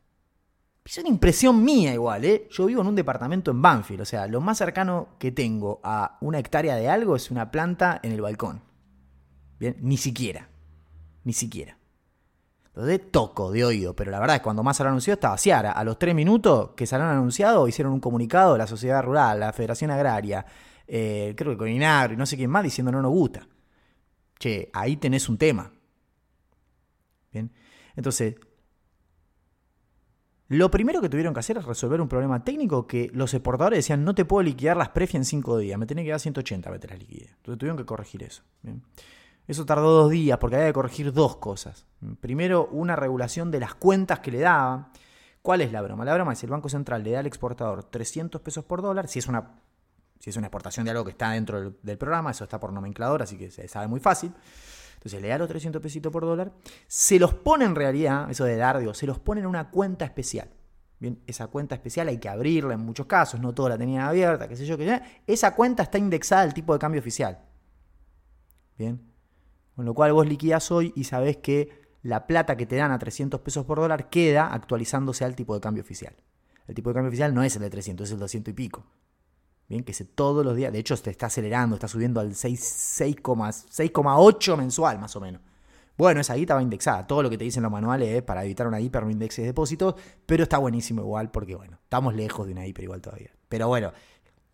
Es 0.84 0.98
una 0.98 1.08
impresión 1.08 1.64
mía 1.64 1.92
igual, 1.92 2.24
¿eh? 2.24 2.48
Yo 2.50 2.66
vivo 2.66 2.80
en 2.80 2.86
un 2.86 2.94
departamento 2.94 3.50
en 3.50 3.60
Banfield, 3.60 4.02
o 4.02 4.04
sea, 4.04 4.26
lo 4.28 4.40
más 4.40 4.58
cercano 4.58 5.08
que 5.18 5.32
tengo 5.32 5.80
a 5.82 6.16
una 6.20 6.38
hectárea 6.38 6.76
de 6.76 6.88
algo 6.88 7.16
es 7.16 7.30
una 7.30 7.50
planta 7.50 8.00
en 8.02 8.12
el 8.12 8.20
balcón. 8.20 8.62
Bien, 9.58 9.76
ni 9.80 9.96
siquiera. 9.96 10.48
Ni 11.24 11.32
siquiera. 11.32 11.78
de 12.74 12.98
toco 12.98 13.50
de 13.50 13.64
oído, 13.64 13.96
pero 13.96 14.10
la 14.10 14.20
verdad 14.20 14.36
es 14.36 14.40
que 14.40 14.44
cuando 14.44 14.62
más 14.62 14.76
se 14.76 14.82
lo 14.82 14.90
anunció 14.90 15.14
estaba 15.14 15.38
Ciara. 15.38 15.72
A 15.72 15.82
los 15.82 15.98
tres 15.98 16.14
minutos 16.14 16.70
que 16.76 16.86
se 16.86 16.94
han 16.94 17.02
anunciado, 17.02 17.66
hicieron 17.68 17.92
un 17.92 18.00
comunicado 18.00 18.58
la 18.58 18.66
sociedad 18.66 19.02
rural, 19.02 19.40
la 19.40 19.52
Federación 19.52 19.90
Agraria, 19.90 20.44
eh, 20.86 21.34
creo 21.36 21.52
que 21.52 21.58
Coninagro 21.58 22.14
y 22.14 22.16
no 22.16 22.26
sé 22.26 22.36
quién 22.36 22.50
más, 22.50 22.62
diciendo 22.62 22.92
no 22.92 23.00
nos 23.00 23.10
gusta 23.10 23.46
che, 24.38 24.70
ahí 24.72 24.96
tenés 24.96 25.28
un 25.28 25.38
tema. 25.38 25.72
Bien, 27.32 27.50
entonces, 27.96 28.36
lo 30.48 30.70
primero 30.70 31.00
que 31.00 31.08
tuvieron 31.08 31.34
que 31.34 31.40
hacer 31.40 31.58
es 31.58 31.64
resolver 31.64 32.00
un 32.00 32.08
problema 32.08 32.44
técnico 32.44 32.86
que 32.86 33.10
los 33.12 33.34
exportadores 33.34 33.78
decían, 33.78 34.04
no 34.04 34.14
te 34.14 34.24
puedo 34.24 34.42
liquidar 34.42 34.76
las 34.76 34.90
prefias 34.90 35.22
en 35.22 35.24
5 35.24 35.58
días, 35.58 35.78
me 35.78 35.86
tenés 35.86 36.04
que 36.04 36.10
dar 36.10 36.20
180 36.20 36.68
para 36.68 36.80
que 36.80 36.88
las 36.88 36.98
liquide. 36.98 37.30
Entonces 37.36 37.58
tuvieron 37.58 37.76
que 37.76 37.84
corregir 37.84 38.22
eso. 38.22 38.42
Eso 39.46 39.64
tardó 39.64 39.92
dos 39.92 40.10
días 40.10 40.38
porque 40.38 40.56
había 40.56 40.68
que 40.68 40.72
corregir 40.72 41.12
dos 41.12 41.36
cosas. 41.36 41.86
Primero, 42.20 42.68
una 42.72 42.96
regulación 42.96 43.50
de 43.50 43.60
las 43.60 43.74
cuentas 43.74 44.20
que 44.20 44.30
le 44.32 44.40
daban. 44.40 44.88
¿Cuál 45.42 45.60
es 45.60 45.70
la 45.70 45.82
broma? 45.82 46.04
La 46.04 46.14
broma 46.14 46.32
es 46.32 46.42
el 46.42 46.50
Banco 46.50 46.68
Central 46.68 47.04
le 47.04 47.12
da 47.12 47.20
al 47.20 47.26
exportador 47.26 47.84
300 47.84 48.40
pesos 48.40 48.64
por 48.64 48.82
dólar, 48.82 49.06
si 49.06 49.20
es 49.20 49.28
una 49.28 49.60
si 50.18 50.30
es 50.30 50.36
una 50.36 50.46
exportación 50.46 50.84
de 50.84 50.90
algo 50.90 51.04
que 51.04 51.10
está 51.10 51.30
dentro 51.30 51.70
del, 51.70 51.98
programa, 51.98 52.30
eso 52.30 52.44
está 52.44 52.58
por 52.58 52.72
nomenclador, 52.72 53.22
así 53.22 53.36
que 53.36 53.50
se 53.50 53.68
sabe 53.68 53.86
muy 53.86 54.00
fácil. 54.00 54.32
Entonces 54.94 55.20
le 55.20 55.28
da 55.28 55.38
los 55.38 55.48
300 55.48 55.80
pesitos 55.80 56.10
por 56.10 56.24
dólar, 56.24 56.52
se 56.86 57.18
los 57.18 57.34
pone 57.34 57.64
en 57.64 57.74
realidad, 57.74 58.28
eso 58.30 58.44
de 58.44 58.56
dar, 58.56 58.78
digo, 58.78 58.94
se 58.94 59.06
los 59.06 59.18
pone 59.18 59.40
en 59.40 59.46
una 59.46 59.70
cuenta 59.70 60.04
especial. 60.04 60.48
Bien, 60.98 61.22
esa 61.26 61.48
cuenta 61.48 61.74
especial 61.74 62.08
hay 62.08 62.18
que 62.18 62.28
abrirla 62.28 62.74
en 62.74 62.80
muchos 62.80 63.06
casos, 63.06 63.38
no 63.38 63.54
todos 63.54 63.68
la 63.68 63.78
tenían 63.78 64.02
abierta, 64.02 64.48
qué 64.48 64.56
sé 64.56 64.64
yo, 64.64 64.78
qué. 64.78 65.00
Esa 65.26 65.54
cuenta 65.54 65.82
está 65.82 65.98
indexada 65.98 66.42
al 66.42 66.54
tipo 66.54 66.72
de 66.72 66.78
cambio 66.78 67.00
oficial. 67.00 67.38
Bien, 68.78 69.00
con 69.76 69.84
lo 69.84 69.94
cual 69.94 70.12
vos 70.12 70.26
liquidás 70.26 70.72
hoy 70.72 70.92
y 70.96 71.04
sabés 71.04 71.36
que 71.36 71.86
la 72.02 72.26
plata 72.26 72.56
que 72.56 72.66
te 72.66 72.74
dan 72.76 72.90
a 72.92 72.98
300 72.98 73.40
pesos 73.40 73.66
por 73.66 73.78
dólar 73.78 74.08
queda 74.08 74.52
actualizándose 74.52 75.24
al 75.24 75.36
tipo 75.36 75.54
de 75.54 75.60
cambio 75.60 75.82
oficial. 75.82 76.14
El 76.66 76.74
tipo 76.74 76.88
de 76.90 76.94
cambio 76.94 77.08
oficial 77.08 77.34
no 77.34 77.42
es 77.42 77.56
el 77.56 77.62
de 77.62 77.70
300, 77.70 78.08
es 78.08 78.12
el 78.12 78.18
200 78.18 78.52
y 78.52 78.54
pico. 78.54 78.86
Bien, 79.68 79.82
que 79.84 79.92
se 79.92 80.04
todos 80.04 80.44
los 80.44 80.54
días, 80.56 80.72
de 80.72 80.78
hecho 80.78 80.96
se 80.96 81.10
está 81.10 81.26
acelerando, 81.26 81.74
está 81.76 81.88
subiendo 81.88 82.20
al 82.20 82.32
6,8 82.32 84.56
mensual 84.56 84.98
más 84.98 85.14
o 85.16 85.20
menos. 85.20 85.42
Bueno, 85.98 86.20
esa 86.20 86.34
guita 86.34 86.54
va 86.54 86.62
indexada. 86.62 87.06
Todo 87.06 87.22
lo 87.22 87.30
que 87.30 87.38
te 87.38 87.44
dicen 87.44 87.62
los 87.62 87.72
manuales 87.72 88.08
es 88.08 88.22
para 88.22 88.44
evitar 88.44 88.66
una 88.66 88.80
hiper 88.80 89.04
no 89.04 89.10
index 89.10 89.36
de 89.36 89.44
depósitos, 89.44 89.94
pero 90.26 90.42
está 90.42 90.58
buenísimo 90.58 91.00
igual 91.02 91.30
porque, 91.30 91.54
bueno, 91.54 91.78
estamos 91.82 92.14
lejos 92.14 92.46
de 92.46 92.52
una 92.52 92.66
hiper 92.66 92.84
igual 92.84 93.00
todavía. 93.00 93.30
Pero 93.48 93.68
bueno, 93.68 93.92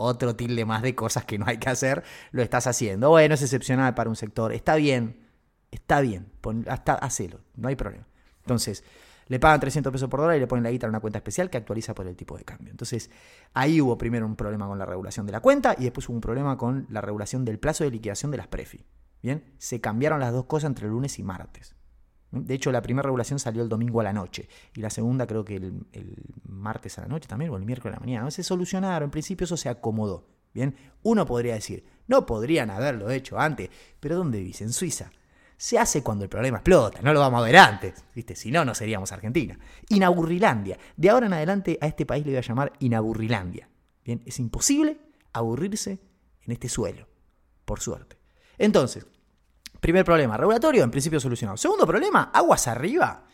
otro 0.02 0.37
tilde 0.37 0.64
más 0.64 0.82
de 0.82 0.94
cosas 0.94 1.25
que 1.25 1.38
no 1.38 1.47
hay 1.47 1.59
que 1.59 1.71
hacer, 1.71 2.02
lo 2.30 2.42
estás 2.42 2.66
haciendo. 2.66 3.11
Bueno, 3.11 3.35
es 3.35 3.42
excepcional 3.42 3.94
para 3.94 4.11
un 4.11 4.16
sector. 4.16 4.52
Está 4.52 4.76
bien, 4.76 5.26
está 5.71 6.00
bien, 6.00 6.30
hasta 6.68 6.94
hacelo, 6.94 7.40
no 7.56 7.68
hay 7.68 7.76
problema. 7.76 8.06
Entonces, 8.40 8.85
le 9.28 9.38
pagan 9.38 9.61
300 9.61 9.92
pesos 9.92 10.09
por 10.09 10.21
dólar 10.21 10.37
y 10.37 10.40
le 10.40 10.47
ponen 10.47 10.64
la 10.64 10.71
guita 10.71 10.87
en 10.87 10.90
una 10.90 11.00
cuenta 11.00 11.18
especial 11.18 11.49
que 11.49 11.56
actualiza 11.56 11.94
por 11.94 12.06
el 12.06 12.16
tipo 12.16 12.37
de 12.37 12.44
cambio. 12.44 12.71
Entonces, 12.71 13.11
ahí 13.54 13.80
hubo 13.80 13.97
primero 13.97 14.26
un 14.26 14.37
problema 14.37 14.66
con 14.66 14.78
la 14.78 14.85
regulación 14.85 15.26
de 15.26 15.32
la 15.32 15.40
cuenta 15.40 15.75
y 15.78 15.85
después 15.85 16.09
hubo 16.09 16.16
un 16.16 16.21
problema 16.21 16.59
con 16.59 16.87
la 16.90 17.00
regulación 17.00 17.44
del 17.44 17.59
plazo 17.59 17.85
de 17.85 17.90
liquidación 17.90 18.30
de 18.30 18.37
las 18.37 18.49
prefi. 18.49 18.85
Bien, 19.23 19.44
se 19.59 19.80
cambiaron 19.80 20.21
las 20.21 20.32
dos 20.32 20.47
cosas 20.47 20.68
entre 20.68 20.88
lunes 20.88 21.18
y 21.18 21.23
martes. 21.23 21.76
De 22.32 22.54
hecho, 22.54 22.72
la 22.72 22.80
primera 22.80 23.04
regulación 23.04 23.38
salió 23.38 23.62
el 23.62 23.68
domingo 23.68 24.00
a 24.00 24.04
la 24.04 24.12
noche 24.12 24.48
y 24.74 24.80
la 24.80 24.88
segunda 24.88 25.26
creo 25.26 25.44
que 25.44 25.56
el, 25.56 25.84
martes 26.48 26.98
a 26.98 27.02
la 27.02 27.08
noche 27.08 27.28
también 27.28 27.50
o 27.50 27.56
el 27.56 27.64
miércoles 27.64 27.94
a 27.94 28.00
la 28.00 28.04
mañana. 28.04 28.30
Se 28.30 28.42
solucionaron, 28.42 29.08
en 29.08 29.10
principio 29.10 29.44
eso 29.44 29.56
se 29.56 29.68
acomodó. 29.68 30.26
Bien, 30.54 30.74
uno 31.02 31.26
podría 31.26 31.54
decir, 31.54 31.84
no 32.06 32.24
podrían 32.24 32.70
haberlo 32.70 33.10
hecho 33.10 33.38
antes, 33.38 33.70
pero 34.00 34.16
¿dónde 34.16 34.38
vivís? 34.38 34.62
En 34.62 34.72
Suiza. 34.72 35.10
Se 35.56 35.78
hace 35.78 36.02
cuando 36.02 36.24
el 36.24 36.30
problema 36.30 36.58
explota, 36.58 37.00
no 37.02 37.12
lo 37.12 37.20
vamos 37.20 37.40
a 37.40 37.44
ver 37.44 37.56
antes, 37.56 38.04
¿viste? 38.14 38.34
Si 38.34 38.50
no, 38.50 38.64
no 38.64 38.74
seríamos 38.74 39.12
Argentina. 39.12 39.58
Inaburrilandia. 39.90 40.78
De 40.96 41.10
ahora 41.10 41.26
en 41.26 41.34
adelante 41.34 41.78
a 41.80 41.86
este 41.86 42.04
país 42.04 42.24
le 42.24 42.32
voy 42.32 42.38
a 42.38 42.42
llamar 42.42 42.72
Inaburrilandia. 42.80 43.68
Bien, 44.04 44.22
es 44.26 44.40
imposible 44.40 44.98
aburrirse 45.32 46.00
en 46.42 46.52
este 46.52 46.68
suelo, 46.68 47.06
por 47.64 47.80
suerte. 47.80 48.16
Entonces, 48.58 49.06
primer 49.82 50.04
problema, 50.04 50.36
regulatorio, 50.36 50.84
en 50.84 50.92
principio 50.92 51.18
solucionado. 51.18 51.56
Segundo 51.56 51.84
problema, 51.84 52.30
aguas 52.32 52.68
arriba 52.68 53.24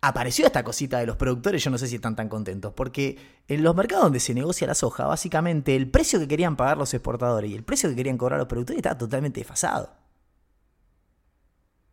apareció 0.00 0.46
esta 0.46 0.64
cosita 0.64 0.98
de 0.98 1.06
los 1.06 1.16
productores, 1.16 1.62
yo 1.62 1.70
no 1.70 1.78
sé 1.78 1.86
si 1.86 1.96
están 1.96 2.16
tan 2.16 2.28
contentos, 2.28 2.72
porque 2.74 3.18
en 3.48 3.62
los 3.62 3.76
mercados 3.76 4.04
donde 4.04 4.20
se 4.20 4.34
negocia 4.34 4.66
la 4.66 4.74
soja, 4.74 5.06
básicamente 5.06 5.76
el 5.76 5.90
precio 5.90 6.18
que 6.18 6.26
querían 6.26 6.56
pagar 6.56 6.78
los 6.78 6.92
exportadores 6.94 7.50
y 7.50 7.54
el 7.54 7.64
precio 7.64 7.90
que 7.90 7.96
querían 7.96 8.18
cobrar 8.18 8.38
los 8.38 8.48
productores 8.48 8.78
estaba 8.78 8.96
totalmente 8.96 9.40
desfasado. 9.40 9.94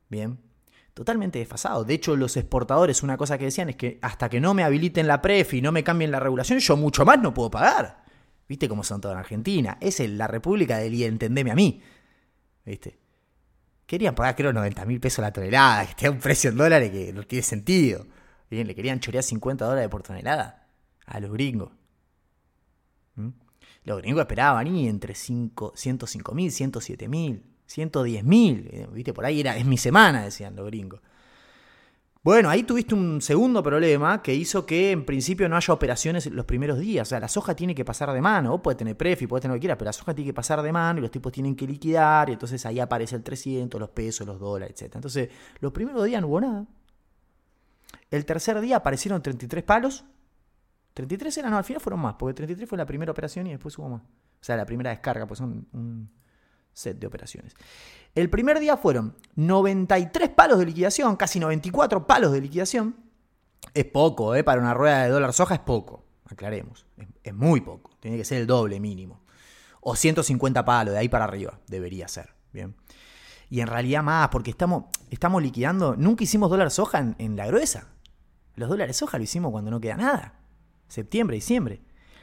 Bien, 0.10 0.40
totalmente 0.94 1.40
desfasado. 1.40 1.84
De 1.84 1.94
hecho, 1.94 2.16
los 2.16 2.36
exportadores, 2.38 3.04
una 3.04 3.18
cosa 3.18 3.38
que 3.38 3.46
decían 3.46 3.70
es 3.70 3.76
que 3.76 4.00
hasta 4.02 4.30
que 4.30 4.40
no 4.40 4.54
me 4.54 4.64
habiliten 4.64 5.08
la 5.08 5.22
PREF 5.22 5.54
y 5.56 5.62
no 5.62 5.74
me 5.74 5.84
cambien 5.84 6.12
la 6.12 6.20
regulación, 6.20 6.60
yo 6.60 6.78
mucho 6.78 7.06
más 7.06 7.22
no 7.22 7.34
puedo 7.34 7.52
pagar. 7.52 8.04
¿Viste 8.48 8.68
cómo 8.70 8.84
son 8.84 9.00
todos 9.00 9.14
en 9.14 9.20
Argentina? 9.20 9.78
Es 9.82 10.00
la 10.00 10.28
república 10.28 10.78
del 10.78 10.94
y 10.94 11.04
entendeme 11.04 11.52
a 11.52 11.56
mí. 11.56 11.82
¿Viste? 12.66 13.01
Querían 13.92 14.16
pagar, 14.16 14.38
creo, 14.38 14.54
90 14.54 14.86
mil 14.86 15.02
pesos 15.02 15.22
la 15.22 15.34
tonelada, 15.34 15.86
que 15.90 15.96
tiene 15.96 16.16
un 16.16 16.22
precio 16.22 16.50
en 16.50 16.56
dólares 16.56 16.92
que 16.92 17.12
no 17.12 17.24
tiene 17.24 17.44
sentido. 17.44 18.08
Bien, 18.50 18.66
le 18.66 18.74
querían 18.74 19.02
chorear 19.02 19.22
50 19.22 19.66
dólares 19.66 19.90
por 19.90 20.02
tonelada 20.02 20.66
a 21.06 21.20
los 21.20 21.30
gringos. 21.34 21.74
¿Mm? 23.16 23.32
Los 23.84 23.98
gringos 23.98 24.22
esperaban 24.22 24.66
y 24.74 24.88
entre 24.88 25.14
5, 25.14 25.74
105 25.76 26.34
mil, 26.34 26.54
107 26.54 27.10
mil, 27.10 27.44
110 27.66 28.24
mil. 28.24 28.70
Eh, 28.72 28.88
¿Viste? 28.94 29.12
Por 29.12 29.26
ahí 29.26 29.42
era, 29.42 29.58
es 29.58 29.66
mi 29.66 29.78
semana, 29.78 30.24
decían 30.24 30.56
los 30.56 30.68
gringos. 30.68 31.02
Bueno, 32.24 32.52
ahí 32.52 32.62
tuviste 32.62 32.94
un 32.94 33.20
segundo 33.20 33.64
problema 33.64 34.22
que 34.22 34.36
hizo 34.36 34.64
que 34.64 34.92
en 34.92 35.06
principio 35.06 35.50
no 35.50 35.56
haya 35.56 35.74
operaciones 35.74 36.28
los 36.28 36.46
primeros 36.46 36.78
días. 36.78 37.08
O 37.08 37.10
sea, 37.10 37.20
la 37.20 37.28
soja 37.28 37.56
tiene 37.56 37.74
que 37.74 37.84
pasar 37.84 38.14
de 38.14 38.22
mano. 38.22 38.52
Vos 38.52 38.62
podés 38.62 38.78
tener 38.78 38.96
prefi, 38.96 39.26
podés 39.26 39.42
tener 39.42 39.56
lo 39.56 39.58
que 39.58 39.62
quieras, 39.62 39.78
pero 39.78 39.90
la 39.90 39.94
soja 39.94 40.14
tiene 40.14 40.30
que 40.30 40.34
pasar 40.34 40.62
de 40.62 40.72
mano 40.72 41.00
y 41.00 41.02
los 41.02 41.10
tipos 41.10 41.32
tienen 41.32 41.56
que 41.56 41.66
liquidar. 41.66 42.30
Y 42.30 42.34
entonces 42.34 42.64
ahí 42.68 42.80
aparece 42.80 43.16
el 43.16 43.24
300, 43.24 43.80
los 43.80 43.90
pesos, 43.90 44.28
los 44.28 44.40
dólares, 44.40 44.80
etc. 44.80 44.96
Entonces, 44.96 45.30
los 45.62 45.72
primeros 45.72 46.06
días 46.06 46.22
no 46.22 46.28
hubo 46.28 46.42
nada. 46.42 46.68
El 48.12 48.24
tercer 48.26 48.62
día 48.62 48.78
aparecieron 48.78 49.24
33 49.24 49.64
palos. 49.64 50.06
33 50.94 51.36
eran, 51.40 51.52
no, 51.52 51.58
al 51.58 51.64
final 51.64 51.82
fueron 51.82 52.02
más, 52.02 52.16
porque 52.20 52.36
33 52.36 52.70
fue 52.70 52.78
la 52.78 52.86
primera 52.86 53.12
operación 53.12 53.48
y 53.48 53.52
después 53.52 53.76
hubo 53.80 53.90
más. 53.90 54.02
O 54.04 54.44
sea, 54.44 54.56
la 54.58 54.66
primera 54.66 54.92
descarga, 54.92 55.26
pues 55.26 55.40
son 55.40 55.68
un 55.74 56.12
set 56.74 57.00
de 57.00 57.08
operaciones. 57.08 57.54
El 58.14 58.30
primer 58.30 58.60
día 58.60 58.78
fueron 58.78 59.16
93 59.36 60.30
palos 60.30 60.60
de 60.60 60.66
liquidación, 60.66 61.16
casi 61.16 61.40
94 61.40 62.08
palos 62.08 62.32
de 62.34 62.42
liquidación. 62.42 62.96
Es 63.74 63.86
poco, 63.86 64.36
¿eh? 64.36 64.44
Para 64.44 64.62
una 64.62 64.74
rueda 64.74 65.04
de 65.04 65.10
dólar 65.10 65.34
soja 65.34 65.56
es 65.56 65.62
poco, 65.62 66.04
aclaremos. 66.26 66.86
Es, 67.24 67.34
muy 67.34 67.62
poco, 67.62 67.92
tiene 68.00 68.18
que 68.18 68.26
ser 68.26 68.42
el 68.42 68.48
doble 68.48 68.80
mínimo. 68.80 69.22
O 69.80 69.96
150 69.96 70.66
palos, 70.66 70.94
de 70.94 71.00
ahí 71.00 71.10
para 71.10 71.26
arriba, 71.26 71.60
debería 71.68 72.08
ser. 72.08 72.34
Bien. 72.52 72.76
Y 73.50 73.62
en 73.62 73.68
realidad 73.68 74.04
más, 74.04 74.30
porque 74.30 74.52
estamos, 74.52 74.86
estamos 75.10 75.42
liquidando. 75.42 75.96
Nunca 75.96 76.24
hicimos 76.24 76.50
dólar 76.50 76.72
soja 76.72 77.00
en, 77.00 77.16
en 77.18 77.36
la 77.36 77.48
gruesa. 77.48 77.88
Los 78.56 78.70
dólares 78.70 78.98
soja 78.98 79.18
lo 79.18 79.24
hicimos 79.24 79.52
cuando 79.52 79.72
no 79.72 79.80
queda 79.80 79.98
nada. 79.98 80.36
Septiembre, 80.88 81.36
diciembre 81.36 81.82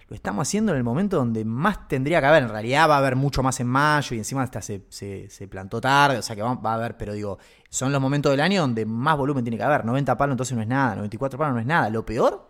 lo 0.08 0.16
estamos 0.16 0.48
haciendo 0.48 0.72
en 0.72 0.78
el 0.78 0.84
momento 0.84 1.18
donde 1.18 1.44
más 1.44 1.86
tendría 1.86 2.20
que 2.20 2.26
haber. 2.26 2.42
En 2.42 2.48
realidad 2.48 2.88
va 2.88 2.94
a 2.94 2.98
haber 2.98 3.14
mucho 3.14 3.42
más 3.42 3.60
en 3.60 3.66
mayo 3.66 4.14
y 4.14 4.18
encima 4.18 4.42
hasta 4.42 4.62
se, 4.62 5.48
plantó 5.50 5.80
tarde, 5.80 6.18
o 6.18 6.22
sea 6.22 6.34
que 6.34 6.42
va, 6.42 6.58
a 6.62 6.74
haber, 6.74 6.96
pero 6.96 7.12
digo, 7.12 7.38
son 7.68 7.92
los 7.92 8.00
momentos 8.00 8.32
del 8.32 8.40
año 8.40 8.62
donde 8.62 8.86
más 8.86 9.18
volumen 9.18 9.44
tiene 9.44 9.58
que 9.58 9.64
haber. 9.64 9.84
90 9.84 10.16
palos 10.16 10.32
entonces 10.32 10.56
no 10.56 10.62
es 10.62 10.68
nada, 10.68 10.96
94 10.96 11.38
palos 11.38 11.54
no 11.54 11.60
es 11.60 11.66
nada. 11.66 11.90
Lo 11.90 12.06
peor, 12.06 12.48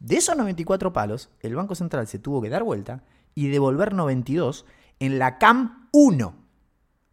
de 0.00 0.16
esos 0.16 0.36
94 0.36 0.92
palos, 0.92 1.30
el 1.40 1.54
Banco 1.54 1.76
Central 1.76 2.08
se 2.08 2.18
tuvo 2.18 2.42
que 2.42 2.48
dar 2.48 2.64
vuelta 2.64 3.04
y 3.34 3.48
devolver 3.48 3.94
92 3.94 4.66
en 4.98 5.18
la 5.18 5.38
CAM 5.38 5.88
1 5.92 6.45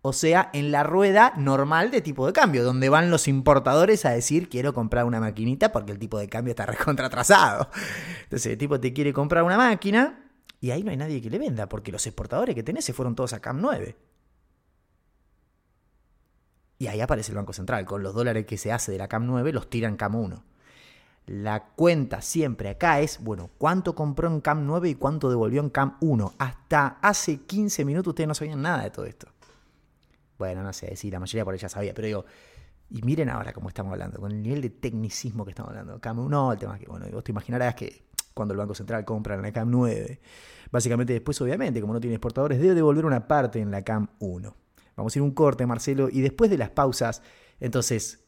o 0.05 0.11
sea, 0.11 0.49
en 0.51 0.71
la 0.73 0.83
rueda 0.83 1.31
normal 1.37 1.89
de 1.89 2.01
tipo 2.01 2.27
de 2.27 2.33
cambio, 2.33 2.65
donde 2.65 2.89
van 2.89 3.09
los 3.09 3.29
importadores 3.29 4.03
a 4.03 4.09
decir 4.09 4.49
quiero 4.49 4.73
comprar 4.73 5.05
una 5.05 5.21
maquinita 5.21 5.71
porque 5.71 5.93
el 5.93 5.97
tipo 5.97 6.19
de 6.19 6.27
cambio 6.27 6.51
está 6.51 6.65
recontra 6.65 7.05
atrasado. 7.07 7.69
Entonces 8.23 8.51
el 8.51 8.57
tipo 8.57 8.81
te 8.81 8.91
quiere 8.91 9.13
comprar 9.13 9.43
una 9.43 9.55
máquina 9.55 10.29
y 10.59 10.71
ahí 10.71 10.83
no 10.83 10.91
hay 10.91 10.97
nadie 10.97 11.21
que 11.21 11.29
le 11.29 11.39
venda, 11.39 11.69
porque 11.69 11.93
los 11.93 12.05
exportadores 12.05 12.53
que 12.53 12.63
tenés 12.63 12.83
se 12.83 12.91
fueron 12.91 13.15
todos 13.15 13.31
a 13.31 13.39
CAM 13.39 13.61
9. 13.61 13.95
Y 16.79 16.87
ahí 16.87 16.99
aparece 16.99 17.31
el 17.31 17.37
Banco 17.37 17.53
Central, 17.53 17.85
con 17.85 18.03
los 18.03 18.13
dólares 18.13 18.45
que 18.45 18.57
se 18.57 18.73
hace 18.73 18.91
de 18.91 18.97
la 18.97 19.07
CAM 19.07 19.25
9 19.25 19.53
los 19.53 19.69
tiran 19.69 19.95
CAM 19.95 20.15
1. 20.15 20.43
La 21.27 21.67
cuenta 21.75 22.21
siempre 22.21 22.67
acá 22.67 22.99
es, 22.99 23.23
bueno, 23.23 23.51
cuánto 23.57 23.95
compró 23.95 24.27
en 24.27 24.41
CAM 24.41 24.65
9 24.65 24.89
y 24.89 24.95
cuánto 24.95 25.29
devolvió 25.29 25.61
en 25.61 25.69
CAM 25.69 25.97
1. 26.01 26.33
Hasta 26.37 26.97
hace 27.01 27.41
15 27.41 27.85
minutos 27.85 28.11
ustedes 28.11 28.27
no 28.27 28.35
sabían 28.35 28.61
nada 28.61 28.83
de 28.83 28.89
todo 28.89 29.05
esto. 29.05 29.32
Bueno, 30.37 30.63
no 30.63 30.73
sé, 30.73 30.95
sí, 30.95 31.11
la 31.11 31.19
mayoría 31.19 31.45
por 31.45 31.53
ella 31.53 31.69
sabía, 31.69 31.93
pero 31.93 32.07
digo, 32.07 32.25
y 32.89 33.01
miren 33.01 33.29
ahora 33.29 33.53
cómo 33.53 33.69
estamos 33.69 33.91
hablando, 33.91 34.19
con 34.19 34.31
el 34.31 34.41
nivel 34.41 34.61
de 34.61 34.69
tecnicismo 34.69 35.45
que 35.45 35.51
estamos 35.51 35.69
hablando. 35.69 35.99
CAM 35.99 36.19
1, 36.19 36.53
el 36.53 36.59
tema 36.59 36.77
que, 36.77 36.85
bueno, 36.85 37.05
vos 37.11 37.23
te 37.23 37.31
imaginarás 37.31 37.75
que 37.75 38.05
cuando 38.33 38.53
el 38.53 38.57
Banco 38.57 38.75
Central 38.75 39.05
compra 39.05 39.35
en 39.35 39.41
la 39.41 39.51
CAM 39.51 39.69
9, 39.71 40.19
básicamente 40.71 41.13
después, 41.13 41.39
obviamente, 41.41 41.81
como 41.81 41.93
no 41.93 41.99
tiene 41.99 42.15
exportadores, 42.15 42.59
debe 42.59 42.75
devolver 42.75 43.05
una 43.05 43.27
parte 43.27 43.59
en 43.59 43.71
la 43.71 43.83
CAM 43.83 44.09
1. 44.19 44.55
Vamos 44.95 45.15
a 45.15 45.19
ir 45.19 45.23
un 45.23 45.31
corte, 45.31 45.65
Marcelo, 45.65 46.09
y 46.11 46.21
después 46.21 46.51
de 46.51 46.57
las 46.57 46.69
pausas, 46.69 47.21
entonces, 47.59 48.23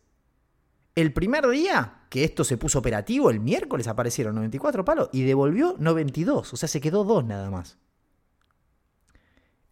el 0.96 1.14
primer 1.14 1.48
día 1.50 2.06
que 2.10 2.24
esto 2.24 2.44
se 2.44 2.58
puso 2.58 2.80
operativo, 2.80 3.30
el 3.30 3.40
miércoles 3.40 3.88
aparecieron 3.88 4.36
94 4.36 4.86
palos 4.86 5.10
y 5.12 5.24
devolvió 5.24 5.76
92, 5.78 6.54
o 6.54 6.58
sea, 6.58 6.70
se 6.70 6.82
quedó 6.82 7.04
dos 7.04 7.26
nada 7.26 7.52
más. 7.52 7.78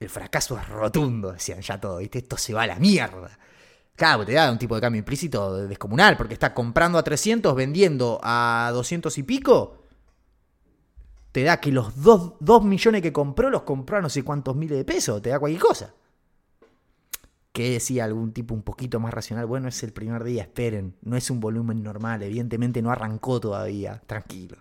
El 0.04 0.10
fracaso 0.10 0.58
es 0.58 0.68
rotundo, 0.68 1.32
decían 1.32 1.62
ya 1.62 1.80
todo, 1.80 1.98
¿viste? 1.98 2.20
Esto 2.20 2.38
se 2.38 2.54
va 2.54 2.64
a 2.64 2.68
la 2.68 2.76
mierda. 2.78 3.38
Claro, 3.96 4.26
te 4.26 4.34
da 4.34 4.52
un 4.52 4.58
tipo 4.58 4.76
de 4.76 4.82
cambio 4.82 5.00
implícito 5.00 5.68
descomunal, 5.68 6.18
porque 6.18 6.34
está 6.34 6.54
comprando 6.54 6.98
a 6.98 7.04
300, 7.04 7.56
vendiendo 7.56 8.20
a 8.24 8.72
200 8.74 9.18
y 9.18 9.24
pico. 9.24 9.84
Te 11.32 11.44
da 11.44 11.60
que 11.60 11.72
los 11.72 12.04
2, 12.04 12.64
millones 12.64 13.02
que 13.02 13.14
compró 13.14 13.50
los 13.50 13.64
compró 13.64 13.98
a 13.98 14.02
no 14.02 14.10
sé 14.10 14.24
cuántos 14.24 14.56
miles 14.56 14.78
de 14.78 14.86
pesos, 14.86 15.22
te 15.22 15.30
da 15.30 15.40
cualquier 15.40 15.62
cosa. 15.62 15.94
¿Qué 17.52 17.72
decía 17.72 18.04
algún 18.04 18.34
tipo 18.34 18.54
un 18.54 18.64
poquito 18.64 19.00
más 19.00 19.14
racional? 19.14 19.46
Bueno, 19.46 19.68
es 19.68 19.84
el 19.84 19.94
primer 19.94 20.24
día, 20.24 20.44
esperen, 20.44 20.96
no 21.02 21.16
es 21.16 21.30
un 21.30 21.40
volumen 21.40 21.84
normal, 21.84 22.24
evidentemente 22.24 22.82
no 22.82 22.92
arrancó 22.92 23.40
todavía, 23.40 24.02
tranquilo. 24.06 24.58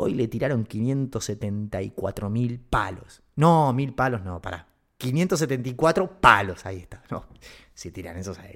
Hoy 0.00 0.14
le 0.14 0.28
tiraron 0.28 0.64
574 0.64 2.30
mil 2.30 2.60
palos. 2.60 3.22
No, 3.36 3.72
mil 3.72 3.94
palos 3.94 4.22
no, 4.22 4.40
para 4.40 4.66
574 4.96 6.20
palos, 6.20 6.64
ahí 6.66 6.78
está. 6.78 7.02
No, 7.10 7.24
si 7.74 7.90
tiran 7.90 8.16
eso, 8.16 8.34
¿sabes 8.34 8.52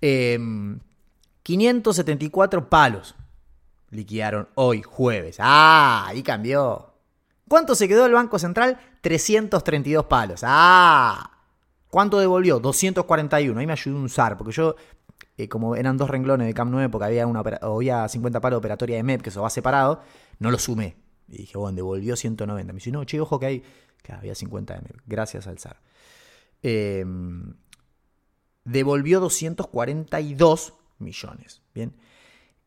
qué? 0.00 0.40
574 1.42 2.68
palos 2.68 3.14
liquidaron 3.90 4.48
hoy, 4.54 4.82
jueves. 4.82 5.36
Ah, 5.40 6.04
ahí 6.06 6.22
cambió. 6.22 6.94
¿Cuánto 7.48 7.74
se 7.74 7.88
quedó 7.88 8.06
el 8.06 8.12
Banco 8.12 8.38
Central? 8.38 8.78
332 9.00 10.04
palos. 10.06 10.42
Ah. 10.44 11.30
¿Cuánto 11.88 12.18
devolvió? 12.18 12.60
241. 12.60 13.58
Ahí 13.58 13.66
me 13.66 13.72
ayudó 13.72 13.96
un 13.96 14.10
SAR, 14.10 14.36
porque 14.36 14.52
yo, 14.52 14.76
eh, 15.38 15.48
como 15.48 15.74
eran 15.74 15.96
dos 15.96 16.10
renglones 16.10 16.46
de 16.46 16.54
CAM 16.54 16.70
9, 16.70 16.90
porque 16.90 17.06
había, 17.06 17.26
una, 17.26 17.40
había 17.40 18.06
50 18.06 18.40
palos 18.40 18.58
operatoria 18.58 18.96
de 18.96 19.02
MEP, 19.02 19.22
que 19.22 19.30
eso 19.30 19.40
va 19.40 19.48
separado, 19.48 20.02
no 20.38 20.50
lo 20.50 20.58
sumé. 20.58 20.96
Y 21.28 21.38
dije, 21.38 21.58
bueno, 21.58 21.76
devolvió 21.76 22.16
190. 22.16 22.72
Me 22.72 22.76
dice, 22.78 22.90
no, 22.90 23.04
che, 23.04 23.20
ojo 23.20 23.38
que 23.38 23.46
hay. 23.46 23.62
Que 24.02 24.12
había 24.12 24.34
50 24.34 24.76
M. 24.76 24.88
Gracias 25.06 25.46
al 25.46 25.58
SAR. 25.58 25.80
Em, 26.62 27.54
devolvió 28.64 29.20
242 29.20 30.74
millones. 30.98 31.62
Bien. 31.74 31.96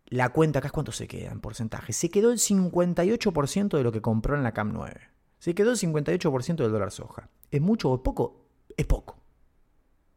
La 0.06 0.30
cuenta 0.30 0.60
acá 0.60 0.68
es 0.68 0.72
cuánto 0.74 0.92
se 0.92 1.08
queda 1.08 1.32
en 1.32 1.40
porcentaje. 1.40 1.94
Se 1.94 2.10
quedó 2.10 2.32
el 2.32 2.40
58% 2.40 3.78
de 3.78 3.84
lo 3.84 3.92
que 3.92 4.02
compró 4.02 4.36
en 4.36 4.44
la 4.44 4.54
CAM 4.54 4.74
9. 4.74 5.00
Se 5.40 5.56
quedó 5.56 5.72
el 5.72 5.78
58% 5.78 6.56
del 6.56 6.72
dólar 6.72 6.92
soja. 6.92 7.30
¿Es 7.50 7.62
mucho 7.62 7.90
o 7.90 7.96
es 7.96 8.02
poco? 8.02 8.46
Es 8.76 8.86
poco. 8.86 9.18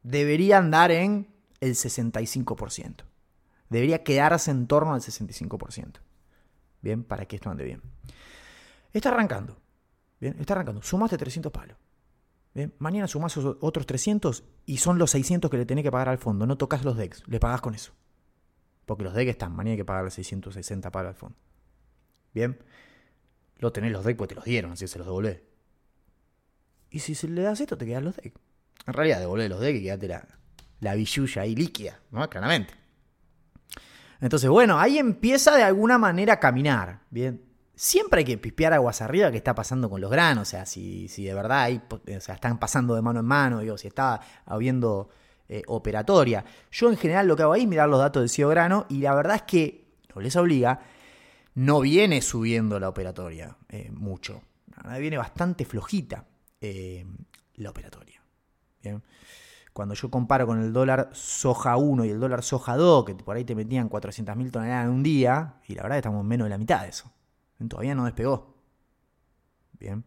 Debería 0.02 0.58
andar 0.58 0.90
en 0.90 1.28
el 1.60 1.74
65%. 1.74 3.04
Debería 3.70 4.02
quedarse 4.02 4.50
en 4.50 4.66
torno 4.66 4.94
al 4.94 5.00
65%. 5.00 6.00
Bien, 6.84 7.02
para 7.02 7.24
que 7.24 7.36
esto 7.36 7.48
ande 7.48 7.64
bien. 7.64 7.80
Está 8.92 9.08
arrancando. 9.08 9.56
Bien, 10.20 10.36
está 10.38 10.52
arrancando. 10.52 10.82
Sumaste 10.82 11.16
300 11.16 11.50
palos. 11.50 11.78
Bien, 12.52 12.74
mañana 12.78 13.08
sumás 13.08 13.34
otros 13.38 13.86
300 13.86 14.44
y 14.66 14.76
son 14.76 14.98
los 14.98 15.10
600 15.12 15.50
que 15.50 15.56
le 15.56 15.64
tenés 15.64 15.82
que 15.82 15.90
pagar 15.90 16.10
al 16.10 16.18
fondo. 16.18 16.46
No 16.46 16.58
tocas 16.58 16.84
los 16.84 16.98
DEX, 16.98 17.26
le 17.26 17.40
pagás 17.40 17.62
con 17.62 17.74
eso. 17.74 17.94
Porque 18.84 19.02
los 19.02 19.14
DEX 19.14 19.30
están, 19.30 19.56
mañana 19.56 19.72
hay 19.72 19.76
que 19.78 19.84
pagar 19.86 20.10
660 20.10 20.92
palos 20.92 21.08
al 21.08 21.14
fondo. 21.14 21.38
Bien, 22.34 22.58
lo 23.56 23.72
tenés 23.72 23.90
los 23.90 24.04
DEX 24.04 24.18
porque 24.18 24.34
te 24.34 24.36
los 24.36 24.44
dieron, 24.44 24.72
así 24.72 24.86
se 24.86 24.98
los 24.98 25.06
devolvés. 25.06 25.40
Y 26.90 26.98
si 26.98 27.14
se 27.14 27.28
le 27.28 27.40
das 27.40 27.62
esto, 27.62 27.78
te 27.78 27.86
quedan 27.86 28.04
los 28.04 28.14
decks. 28.16 28.38
En 28.86 28.92
realidad, 28.92 29.20
devolver 29.20 29.48
los 29.48 29.60
decks 29.60 29.80
y 29.80 29.82
quedate 29.84 30.06
la, 30.06 30.28
la 30.80 30.94
billulla 30.94 31.42
ahí 31.42 31.56
líquida, 31.56 31.98
¿no? 32.10 32.28
Claramente. 32.28 32.74
Entonces, 34.24 34.48
bueno, 34.48 34.78
ahí 34.78 34.96
empieza 34.96 35.54
de 35.54 35.64
alguna 35.64 35.98
manera 35.98 36.32
a 36.32 36.40
caminar. 36.40 37.00
Bien. 37.10 37.42
Siempre 37.74 38.20
hay 38.20 38.24
que 38.24 38.38
pispear 38.38 38.72
aguas 38.72 39.02
arriba 39.02 39.30
qué 39.30 39.36
está 39.36 39.54
pasando 39.54 39.90
con 39.90 40.00
los 40.00 40.10
granos. 40.10 40.48
O 40.48 40.50
sea, 40.50 40.64
si, 40.64 41.08
si 41.08 41.24
de 41.24 41.34
verdad 41.34 41.60
ahí, 41.60 41.82
o 41.90 42.20
sea, 42.20 42.36
están 42.36 42.58
pasando 42.58 42.94
de 42.94 43.02
mano 43.02 43.20
en 43.20 43.26
mano, 43.26 43.60
digo, 43.60 43.76
si 43.76 43.86
está 43.86 44.18
habiendo 44.46 45.10
eh, 45.46 45.62
operatoria. 45.66 46.42
Yo 46.72 46.88
en 46.88 46.96
general 46.96 47.26
lo 47.28 47.36
que 47.36 47.42
hago 47.42 47.52
ahí 47.52 47.64
es 47.64 47.68
mirar 47.68 47.86
los 47.86 47.98
datos 47.98 48.22
del 48.22 48.30
CEO 48.30 48.48
grano 48.48 48.86
y 48.88 49.00
la 49.00 49.14
verdad 49.14 49.36
es 49.36 49.42
que 49.42 49.92
no 50.14 50.22
les 50.22 50.34
obliga, 50.36 50.80
no 51.52 51.80
viene 51.80 52.22
subiendo 52.22 52.80
la 52.80 52.88
operatoria 52.88 53.58
eh, 53.68 53.90
mucho. 53.92 54.40
Viene 54.98 55.18
bastante 55.18 55.66
flojita 55.66 56.24
eh, 56.62 57.04
la 57.56 57.68
operatoria. 57.68 58.22
Bien. 58.82 59.02
Cuando 59.74 59.96
yo 59.96 60.08
comparo 60.08 60.46
con 60.46 60.60
el 60.60 60.72
dólar 60.72 61.10
soja 61.12 61.76
1 61.76 62.04
y 62.04 62.10
el 62.10 62.20
dólar 62.20 62.44
soja 62.44 62.76
2, 62.76 63.04
que 63.04 63.14
por 63.16 63.34
ahí 63.34 63.44
te 63.44 63.56
metían 63.56 63.90
400.000 63.90 64.52
toneladas 64.52 64.86
en 64.86 64.92
un 64.92 65.02
día, 65.02 65.56
y 65.66 65.74
la 65.74 65.82
verdad 65.82 65.98
estamos 65.98 66.24
menos 66.24 66.46
de 66.46 66.50
la 66.50 66.58
mitad 66.58 66.82
de 66.82 66.90
eso. 66.90 67.10
Todavía 67.68 67.96
no 67.96 68.04
despegó. 68.04 68.54
Bien. 69.72 70.04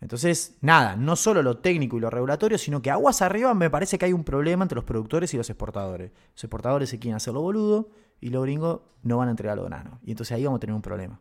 Entonces, 0.00 0.58
nada, 0.60 0.94
no 0.94 1.16
solo 1.16 1.42
lo 1.42 1.58
técnico 1.58 1.96
y 1.96 2.00
lo 2.00 2.08
regulatorio, 2.08 2.56
sino 2.56 2.80
que 2.82 2.92
aguas 2.92 3.20
arriba 3.20 3.52
me 3.52 3.68
parece 3.68 3.98
que 3.98 4.04
hay 4.04 4.12
un 4.12 4.22
problema 4.22 4.62
entre 4.64 4.76
los 4.76 4.84
productores 4.84 5.34
y 5.34 5.36
los 5.36 5.50
exportadores. 5.50 6.12
Los 6.34 6.44
exportadores 6.44 6.88
se 6.88 7.00
quieren 7.00 7.16
hacerlo 7.16 7.42
boludo 7.42 7.90
y 8.20 8.30
los 8.30 8.44
gringos 8.44 8.82
no 9.02 9.16
van 9.16 9.26
a 9.26 9.32
entregar 9.32 9.56
los 9.56 9.66
granos. 9.66 9.98
Y 10.04 10.12
entonces 10.12 10.36
ahí 10.36 10.44
vamos 10.44 10.58
a 10.58 10.60
tener 10.60 10.76
un 10.76 10.82
problema. 10.82 11.20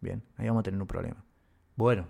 Bien, 0.00 0.22
ahí 0.38 0.48
vamos 0.48 0.60
a 0.60 0.64
tener 0.64 0.80
un 0.80 0.86
problema. 0.86 1.22
Bueno, 1.76 2.08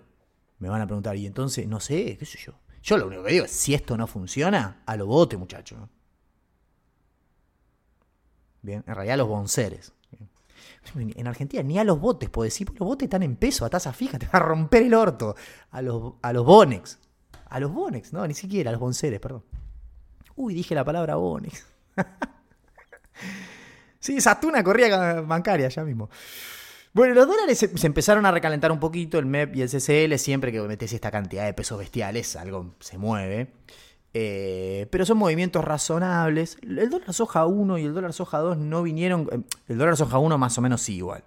me 0.59 0.69
van 0.69 0.81
a 0.81 0.87
preguntar, 0.87 1.17
y 1.17 1.25
entonces, 1.25 1.67
no 1.67 1.81
sé, 1.81 2.17
qué 2.17 2.25
sé 2.25 2.37
yo. 2.37 2.53
Yo 2.87 2.97
lo 2.97 3.07
único 3.07 3.23
que 3.23 3.33
digo 3.33 3.43
es, 3.43 3.51
si 3.51 3.73
esto 3.73 3.97
no 3.97 4.07
funciona, 4.07 4.81
a 4.85 4.95
lo 4.95 5.07
bote, 5.07 5.35
muchachos. 5.35 5.77
Bien, 8.61 8.81
en 8.87 8.95
realidad 8.95 9.17
los 9.17 9.27
bonceres. 9.27 9.91
En 10.95 11.27
Argentina 11.27 11.61
ni 11.63 11.77
a 11.77 11.83
los 11.83 11.99
botes 11.99 12.29
puedo 12.29 12.45
decir, 12.45 12.69
los 12.69 12.87
botes 12.87 13.07
están 13.07 13.23
en 13.23 13.35
peso, 13.35 13.65
a 13.65 13.69
tasa 13.69 13.91
fija, 13.91 14.17
te 14.19 14.25
va 14.27 14.35
a 14.35 14.39
romper 14.39 14.83
el 14.83 14.93
orto. 14.93 15.35
A 15.71 15.81
los, 15.81 16.13
a 16.21 16.31
los 16.31 16.45
bonex. 16.45 16.97
A 17.49 17.59
los 17.59 17.73
bonex, 17.73 18.13
no, 18.13 18.25
ni 18.25 18.33
siquiera, 18.33 18.69
a 18.69 18.71
los 18.71 18.79
bonceres, 18.79 19.19
perdón. 19.19 19.43
Uy, 20.37 20.53
dije 20.53 20.73
la 20.73 20.85
palabra 20.85 21.17
bonex. 21.17 21.65
sí, 23.99 24.15
esa 24.15 24.39
tuna 24.39 24.63
corría 24.63 25.19
bancaria 25.19 25.67
ya 25.67 25.83
mismo. 25.83 26.09
Bueno, 26.93 27.13
los 27.13 27.27
dólares 27.27 27.59
se, 27.59 27.87
empezaron 27.87 28.25
a 28.25 28.31
recalentar 28.31 28.71
un 28.71 28.79
poquito, 28.79 29.19
el 29.19 29.25
MEP 29.25 29.55
y 29.55 29.61
el 29.61 29.69
CCL, 29.69 30.17
siempre 30.17 30.51
que 30.51 30.61
metes 30.61 30.93
esta 30.93 31.11
cantidad 31.11 31.45
de 31.45 31.53
pesos 31.53 31.77
bestiales, 31.77 32.35
algo 32.35 32.73
se 32.79 32.97
mueve. 32.97 33.53
Eh, 34.13 34.87
pero 34.89 35.05
son 35.05 35.17
movimientos 35.17 35.63
razonables. 35.63 36.57
El 36.63 36.89
dólar 36.89 37.13
soja 37.13 37.45
1 37.45 37.77
y 37.77 37.85
el 37.85 37.93
dólar 37.93 38.13
soja 38.13 38.39
2 38.39 38.57
no 38.57 38.81
vinieron. 38.81 39.29
Eh, 39.31 39.41
el 39.67 39.77
dólar 39.77 39.95
soja 39.95 40.17
1 40.17 40.37
más 40.37 40.57
o 40.57 40.61
menos 40.61 40.81
sí 40.81 40.95
igual. 40.95 41.23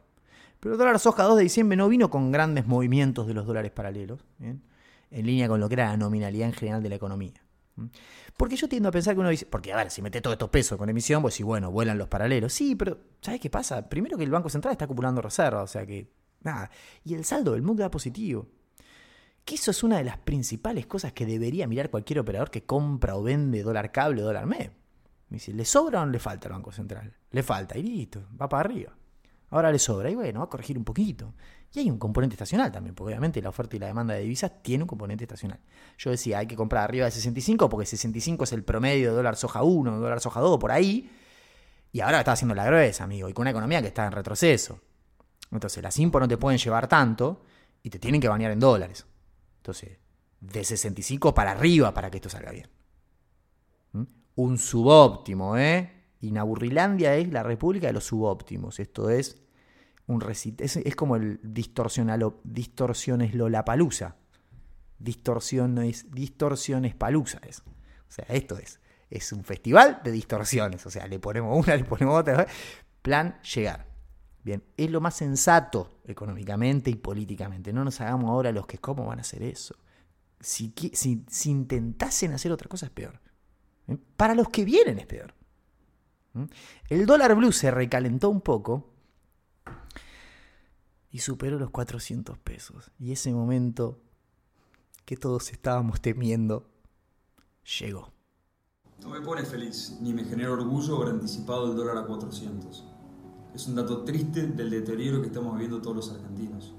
Pero 0.58 0.74
el 0.74 0.78
dólar 0.78 0.98
soja 0.98 1.22
2 1.24 1.36
de 1.36 1.42
diciembre 1.44 1.76
no 1.76 1.88
vino 1.88 2.10
con 2.10 2.32
grandes 2.32 2.66
movimientos 2.66 3.26
de 3.26 3.34
los 3.34 3.46
dólares 3.46 3.70
paralelos, 3.70 4.20
en 4.40 4.60
línea 5.10 5.48
con 5.48 5.60
lo 5.60 5.68
que 5.68 5.74
era 5.74 5.86
la 5.86 5.96
nominalidad 5.96 6.48
en 6.48 6.52
general 6.52 6.82
de 6.82 6.88
la 6.88 6.96
economía. 6.96 7.40
Porque 8.36 8.56
yo 8.56 8.68
tiendo 8.68 8.88
a 8.88 8.92
pensar 8.92 9.14
que 9.14 9.20
uno 9.20 9.28
dice, 9.30 9.46
porque 9.46 9.72
a 9.72 9.76
ver, 9.76 9.90
si 9.90 10.02
mete 10.02 10.20
todos 10.20 10.34
estos 10.34 10.50
pesos 10.50 10.78
con 10.78 10.88
emisión, 10.88 11.22
pues 11.22 11.34
sí, 11.34 11.42
bueno, 11.42 11.70
vuelan 11.70 11.98
los 11.98 12.08
paralelos. 12.08 12.52
Sí, 12.52 12.74
pero 12.74 12.98
¿sabes 13.20 13.40
qué 13.40 13.50
pasa? 13.50 13.88
Primero 13.88 14.16
que 14.16 14.24
el 14.24 14.30
Banco 14.30 14.48
Central 14.48 14.72
está 14.72 14.84
acumulando 14.84 15.22
reservas, 15.22 15.64
o 15.64 15.66
sea 15.66 15.86
que, 15.86 16.12
nada. 16.42 16.70
Y 17.04 17.14
el 17.14 17.24
saldo 17.24 17.52
del 17.52 17.62
MUC 17.62 17.78
da 17.78 17.90
positivo. 17.90 18.48
Que 19.44 19.54
eso 19.54 19.70
es 19.70 19.82
una 19.82 19.98
de 19.98 20.04
las 20.04 20.18
principales 20.18 20.86
cosas 20.86 21.12
que 21.12 21.26
debería 21.26 21.66
mirar 21.66 21.90
cualquier 21.90 22.18
operador 22.20 22.50
que 22.50 22.64
compra 22.64 23.16
o 23.16 23.22
vende 23.22 23.62
dólar 23.62 23.90
cable 23.92 24.22
o 24.22 24.26
dólar 24.26 24.46
MEP. 24.46 24.72
Me 25.28 25.36
dice, 25.36 25.52
¿le 25.52 25.64
sobra 25.64 26.02
o 26.02 26.06
no 26.06 26.12
le 26.12 26.18
falta 26.18 26.48
al 26.48 26.54
Banco 26.54 26.72
Central? 26.72 27.16
Le 27.30 27.42
falta, 27.42 27.78
y 27.78 27.82
listo, 27.82 28.26
va 28.40 28.48
para 28.48 28.68
arriba. 28.68 28.96
Ahora 29.50 29.72
le 29.72 29.78
sobra, 29.78 30.10
y 30.10 30.14
bueno, 30.14 30.40
va 30.40 30.46
a 30.46 30.48
corregir 30.48 30.76
un 30.76 30.84
poquito. 30.84 31.34
Y 31.72 31.78
hay 31.78 31.90
un 31.90 31.98
componente 31.98 32.34
estacional 32.34 32.72
también, 32.72 32.94
porque 32.94 33.12
obviamente 33.12 33.40
la 33.40 33.50
oferta 33.50 33.76
y 33.76 33.78
la 33.78 33.86
demanda 33.86 34.14
de 34.14 34.22
divisas 34.22 34.62
tiene 34.62 34.84
un 34.84 34.88
componente 34.88 35.24
estacional. 35.24 35.60
Yo 35.98 36.10
decía, 36.10 36.38
hay 36.38 36.46
que 36.46 36.56
comprar 36.56 36.82
arriba 36.82 37.04
de 37.04 37.12
65, 37.12 37.68
porque 37.68 37.86
65 37.86 38.44
es 38.44 38.52
el 38.52 38.64
promedio 38.64 39.10
de 39.10 39.16
dólar 39.16 39.36
soja 39.36 39.62
1, 39.62 39.98
dólar 40.00 40.20
soja 40.20 40.40
2, 40.40 40.58
por 40.58 40.72
ahí. 40.72 41.10
Y 41.92 42.00
ahora 42.00 42.18
está 42.18 42.32
haciendo 42.32 42.54
la 42.54 42.64
gruesa, 42.64 43.04
amigo, 43.04 43.28
y 43.28 43.32
con 43.32 43.42
una 43.42 43.50
economía 43.50 43.80
que 43.80 43.88
está 43.88 44.06
en 44.06 44.12
retroceso. 44.12 44.80
Entonces, 45.52 45.82
las 45.82 45.96
impos 45.98 46.20
no 46.20 46.28
te 46.28 46.36
pueden 46.36 46.58
llevar 46.58 46.88
tanto 46.88 47.42
y 47.82 47.90
te 47.90 47.98
tienen 47.98 48.20
que 48.20 48.28
banear 48.28 48.50
en 48.50 48.60
dólares. 48.60 49.06
Entonces, 49.58 49.98
de 50.40 50.64
65 50.64 51.34
para 51.34 51.52
arriba 51.52 51.94
para 51.94 52.10
que 52.10 52.16
esto 52.18 52.28
salga 52.28 52.50
bien. 52.50 52.68
¿Mm? 53.92 54.02
Un 54.36 54.58
subóptimo, 54.58 55.56
¿eh? 55.56 55.92
Y 56.20 56.32
Naburrilandia 56.32 57.16
es 57.16 57.30
la 57.30 57.42
república 57.42 57.86
de 57.86 57.92
los 57.92 58.04
subóptimos. 58.04 58.78
Esto 58.80 59.08
es 59.08 59.40
un 60.10 60.20
es, 60.58 60.76
es 60.76 60.96
como 60.96 61.16
el 61.16 61.40
distorsiones 61.42 63.34
Lollapalooza. 63.34 64.16
Distorsiones, 64.98 66.10
distorsiones 66.10 66.94
palusa 66.94 67.40
es. 67.48 67.60
O 67.60 68.12
sea, 68.12 68.26
esto 68.28 68.58
es. 68.58 68.80
Es 69.08 69.32
un 69.32 69.44
festival 69.44 70.00
de 70.04 70.12
distorsiones. 70.12 70.84
O 70.84 70.90
sea, 70.90 71.06
le 71.06 71.18
ponemos 71.18 71.56
una, 71.56 71.76
le 71.76 71.84
ponemos 71.84 72.20
otra. 72.20 72.46
Plan 73.02 73.40
llegar. 73.42 73.86
Bien, 74.42 74.64
es 74.76 74.90
lo 74.90 75.00
más 75.00 75.14
sensato 75.14 76.00
económicamente 76.06 76.90
y 76.90 76.96
políticamente. 76.96 77.72
No 77.72 77.84
nos 77.84 78.00
hagamos 78.00 78.30
ahora 78.30 78.52
los 78.52 78.66
que 78.66 78.78
cómo 78.78 79.06
van 79.06 79.18
a 79.18 79.22
hacer 79.22 79.42
eso. 79.42 79.76
Si, 80.40 80.72
si, 80.92 81.50
intentasen 81.50 82.32
hacer 82.32 82.50
otra 82.50 82.68
cosa 82.68 82.86
es 82.86 82.92
peor. 82.92 83.20
Para 84.16 84.34
los 84.34 84.48
que 84.48 84.64
vienen 84.64 84.98
es 84.98 85.06
peor. 85.06 85.34
El 86.88 87.06
dólar 87.06 87.34
blue 87.34 87.52
se 87.52 87.70
recalentó 87.70 88.30
un 88.30 88.40
poco 88.40 88.89
y 91.10 91.18
superó 91.18 91.58
los 91.58 91.70
400 91.70 92.38
pesos. 92.38 92.90
Y 92.98 93.12
ese 93.12 93.32
momento 93.32 94.00
que 95.04 95.16
todos 95.16 95.50
estábamos 95.52 96.00
temiendo 96.00 96.68
llegó. 97.78 98.12
No 99.02 99.08
me 99.08 99.20
pone 99.20 99.44
feliz, 99.44 99.98
ni 100.00 100.12
me 100.12 100.24
genera 100.24 100.52
orgullo 100.52 100.96
haber 100.96 101.14
anticipado 101.14 101.70
el 101.70 101.76
dólar 101.76 101.98
a 101.98 102.06
400 102.06 102.84
es 103.54 103.66
un 103.66 103.74
dato 103.74 104.04
triste 104.04 104.46
del 104.46 104.70
deterioro 104.70 105.20
que 105.20 105.28
estamos 105.28 105.52
viviendo 105.54 105.80
todos 105.80 105.96
los 105.96 106.10
argentinos. 106.10 106.72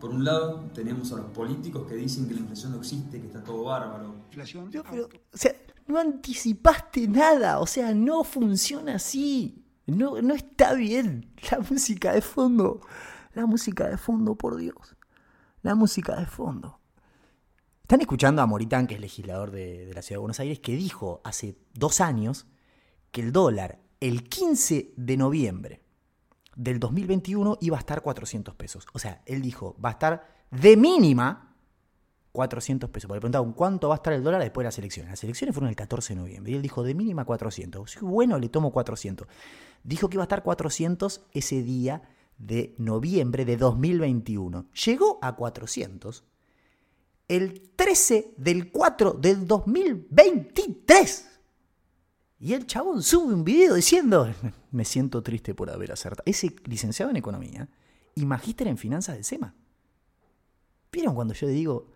Por 0.00 0.10
un 0.10 0.24
lado, 0.24 0.70
tenemos 0.74 1.12
a 1.12 1.16
los 1.16 1.26
políticos 1.26 1.86
que 1.88 1.94
dicen 1.94 2.26
que 2.26 2.34
la 2.34 2.40
inflación 2.40 2.72
no 2.72 2.78
existe, 2.78 3.20
que 3.20 3.26
está 3.26 3.42
todo 3.42 3.64
bárbaro. 3.64 4.14
Inflación. 4.30 4.70
pero, 4.70 5.08
o 5.32 5.36
sea, 5.36 5.54
no 5.86 5.98
anticipaste 5.98 7.06
nada, 7.08 7.60
o 7.60 7.66
sea, 7.66 7.94
no 7.94 8.24
funciona 8.24 8.96
así. 8.96 9.64
No, 9.86 10.20
no 10.22 10.34
está 10.34 10.74
bien. 10.74 11.32
La 11.50 11.58
música 11.58 12.12
de 12.12 12.20
fondo, 12.20 12.80
la 13.34 13.46
música 13.46 13.88
de 13.88 13.96
fondo, 13.96 14.34
por 14.34 14.56
Dios. 14.56 14.96
La 15.62 15.74
música 15.74 16.16
de 16.16 16.26
fondo. 16.26 16.78
Están 17.82 18.00
escuchando 18.00 18.42
a 18.42 18.46
Moritán, 18.46 18.86
que 18.86 18.94
es 18.94 19.00
legislador 19.00 19.50
de, 19.50 19.92
la 19.94 20.02
Ciudad 20.02 20.18
de 20.18 20.22
Buenos 20.22 20.40
Aires, 20.40 20.60
que 20.60 20.74
dijo 20.76 21.20
hace 21.24 21.58
dos 21.74 22.00
años 22.00 22.46
que 23.10 23.20
el 23.20 23.32
dólar, 23.32 23.80
el 24.00 24.28
15 24.28 24.94
de 24.96 25.16
noviembre 25.16 25.82
del 26.56 26.78
2021 26.80 27.58
iba 27.60 27.76
a 27.76 27.80
estar 27.80 28.02
400 28.02 28.54
pesos. 28.54 28.86
O 28.92 28.98
sea, 28.98 29.22
él 29.26 29.42
dijo, 29.42 29.76
va 29.82 29.90
a 29.90 29.92
estar 29.92 30.26
de 30.50 30.76
mínima 30.76 31.54
400 32.32 32.90
pesos. 32.90 33.08
Porque 33.08 33.18
le 33.18 33.20
preguntaban, 33.20 33.52
¿cuánto 33.52 33.88
va 33.88 33.94
a 33.94 33.96
estar 33.96 34.12
el 34.12 34.22
dólar 34.22 34.40
después 34.40 34.64
de 34.64 34.68
las 34.68 34.78
elecciones? 34.78 35.10
Las 35.10 35.24
elecciones 35.24 35.54
fueron 35.54 35.68
el 35.68 35.76
14 35.76 36.14
de 36.14 36.20
noviembre 36.20 36.52
y 36.52 36.54
él 36.56 36.62
dijo, 36.62 36.82
de 36.82 36.94
mínima 36.94 37.24
400. 37.24 37.98
Bueno, 38.00 38.38
le 38.38 38.48
tomo 38.48 38.72
400. 38.72 39.28
Dijo 39.84 40.08
que 40.08 40.16
iba 40.16 40.22
a 40.22 40.24
estar 40.24 40.42
400 40.42 41.26
ese 41.32 41.62
día 41.62 42.02
de 42.38 42.74
noviembre 42.78 43.44
de 43.44 43.56
2021. 43.56 44.66
Llegó 44.84 45.18
a 45.22 45.36
400 45.36 46.24
el 47.28 47.70
13 47.76 48.34
del 48.36 48.70
4 48.70 49.12
del 49.12 49.46
2023. 49.46 51.28
Y 52.40 52.54
el 52.54 52.66
chabón 52.66 53.02
sube 53.02 53.32
un 53.32 53.44
video 53.44 53.74
diciendo, 53.74 54.28
me 54.70 54.84
siento 54.84 55.22
triste 55.22 55.54
por 55.54 55.70
haber 55.70 55.92
acertado. 55.92 56.24
Ese 56.26 56.54
licenciado 56.64 57.10
en 57.10 57.16
economía 57.16 57.68
y 58.14 58.26
magíster 58.26 58.66
en 58.66 58.76
finanzas 58.76 59.16
de 59.16 59.24
SEMA. 59.24 59.54
¿Vieron 60.90 61.14
cuando 61.14 61.32
yo 61.32 61.46
le 61.46 61.52
digo, 61.52 61.86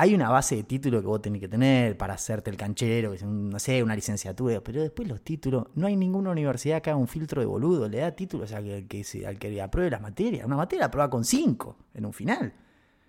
hay 0.00 0.14
una 0.14 0.30
base 0.30 0.56
de 0.56 0.62
título 0.62 1.02
que 1.02 1.06
vos 1.06 1.20
tenés 1.20 1.42
que 1.42 1.48
tener 1.48 1.98
para 1.98 2.14
hacerte 2.14 2.48
el 2.48 2.56
canchero, 2.56 3.14
no 3.22 3.58
sé, 3.58 3.82
una 3.82 3.94
licenciatura, 3.94 4.62
pero 4.62 4.80
después 4.80 5.06
los 5.06 5.20
títulos, 5.20 5.66
no 5.74 5.86
hay 5.86 5.94
ninguna 5.94 6.30
universidad 6.30 6.80
que 6.80 6.88
haga 6.88 6.98
un 6.98 7.06
filtro 7.06 7.42
de 7.42 7.46
boludo, 7.46 7.86
le 7.86 7.98
da 7.98 8.10
títulos 8.12 8.50
al 8.54 8.64
que, 8.64 8.86
que, 8.88 9.26
al 9.26 9.38
que 9.38 9.60
apruebe 9.60 9.90
las 9.90 10.00
materias. 10.00 10.46
Una 10.46 10.56
materia 10.56 10.86
la 10.86 10.90
prueba 10.90 11.10
con 11.10 11.22
5 11.22 11.76
en 11.92 12.06
un 12.06 12.14
final. 12.14 12.54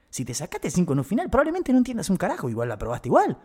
Si 0.09 0.25
te 0.25 0.33
sacaste 0.33 0.69
5 0.69 0.91
en 0.91 0.99
un 0.99 1.05
final, 1.05 1.29
probablemente 1.29 1.71
no 1.71 1.77
entiendas 1.77 2.09
un 2.09 2.17
carajo, 2.17 2.49
igual 2.49 2.67
la 2.67 2.73
aprobaste 2.73 3.07
igual. 3.07 3.37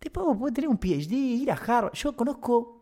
Después 0.00 0.26
vos 0.26 0.36
podés 0.38 0.54
tener 0.54 0.70
un 0.70 0.78
PhD, 0.78 1.12
ir 1.12 1.52
a 1.52 1.54
Harvard. 1.54 1.92
Yo 1.92 2.16
conozco 2.16 2.79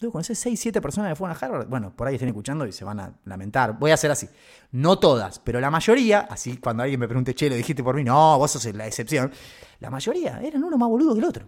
Debo 0.00 0.12
conocer 0.12 0.36
6, 0.36 0.60
7 0.60 0.80
personas 0.80 1.10
que 1.10 1.16
fueron 1.16 1.36
a 1.36 1.38
Harvard. 1.40 1.68
Bueno, 1.68 1.94
por 1.94 2.06
ahí 2.06 2.14
estén 2.14 2.28
escuchando 2.28 2.64
y 2.66 2.72
se 2.72 2.84
van 2.84 3.00
a 3.00 3.12
lamentar. 3.24 3.78
Voy 3.78 3.90
a 3.90 3.94
hacer 3.94 4.10
así. 4.10 4.28
No 4.70 4.98
todas, 4.98 5.40
pero 5.40 5.60
la 5.60 5.70
mayoría, 5.70 6.20
así 6.20 6.58
cuando 6.58 6.84
alguien 6.84 7.00
me 7.00 7.08
pregunte, 7.08 7.34
che, 7.34 7.50
lo 7.50 7.56
dijiste 7.56 7.82
por 7.82 7.96
mí, 7.96 8.04
no, 8.04 8.38
vos 8.38 8.52
sos 8.52 8.64
la 8.74 8.86
excepción. 8.86 9.32
La 9.80 9.90
mayoría 9.90 10.40
eran 10.40 10.62
uno 10.62 10.78
más 10.78 10.88
boludo 10.88 11.14
que 11.14 11.18
el 11.18 11.24
otro. 11.24 11.46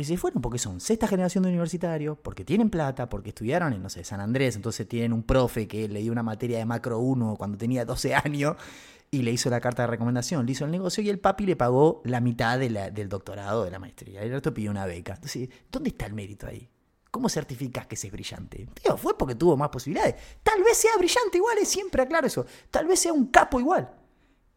Y 0.00 0.04
se 0.04 0.16
fueron 0.16 0.40
porque 0.40 0.58
son 0.58 0.80
sexta 0.80 1.08
generación 1.08 1.42
de 1.42 1.50
universitarios, 1.50 2.18
porque 2.22 2.44
tienen 2.44 2.70
plata, 2.70 3.08
porque 3.08 3.30
estudiaron 3.30 3.72
en, 3.72 3.82
no 3.82 3.88
sé, 3.88 4.04
San 4.04 4.20
Andrés, 4.20 4.54
entonces 4.54 4.86
tienen 4.88 5.12
un 5.12 5.24
profe 5.24 5.66
que 5.66 5.88
le 5.88 6.00
dio 6.00 6.12
una 6.12 6.22
materia 6.22 6.58
de 6.58 6.64
macro 6.64 7.00
1 7.00 7.34
cuando 7.36 7.58
tenía 7.58 7.84
12 7.84 8.14
años 8.14 8.56
y 9.10 9.22
le 9.22 9.32
hizo 9.32 9.48
la 9.50 9.60
carta 9.60 9.82
de 9.82 9.88
recomendación, 9.88 10.44
le 10.44 10.52
hizo 10.52 10.64
el 10.64 10.70
negocio 10.70 11.02
y 11.02 11.08
el 11.08 11.18
papi 11.18 11.46
le 11.46 11.56
pagó 11.56 12.02
la 12.04 12.20
mitad 12.20 12.58
del 12.58 13.08
doctorado, 13.08 13.64
de 13.64 13.70
la 13.70 13.78
maestría. 13.78 14.22
El 14.22 14.30
resto 14.30 14.52
pidió 14.52 14.70
una 14.70 14.86
beca. 14.86 15.14
Entonces, 15.14 15.48
¿dónde 15.70 15.90
está 15.90 16.06
el 16.06 16.14
mérito 16.14 16.46
ahí? 16.46 16.68
¿Cómo 17.10 17.28
certificas 17.28 17.86
que 17.86 17.94
ese 17.94 18.08
es 18.08 18.12
brillante? 18.12 18.68
fue 18.98 19.16
porque 19.16 19.34
tuvo 19.34 19.56
más 19.56 19.70
posibilidades. 19.70 20.16
Tal 20.42 20.62
vez 20.62 20.76
sea 20.76 20.90
brillante 20.98 21.38
igual, 21.38 21.56
es 21.58 21.68
siempre 21.68 22.02
aclaro 22.02 22.26
eso. 22.26 22.44
Tal 22.70 22.86
vez 22.86 23.00
sea 23.00 23.12
un 23.12 23.28
capo 23.28 23.58
igual. 23.58 23.90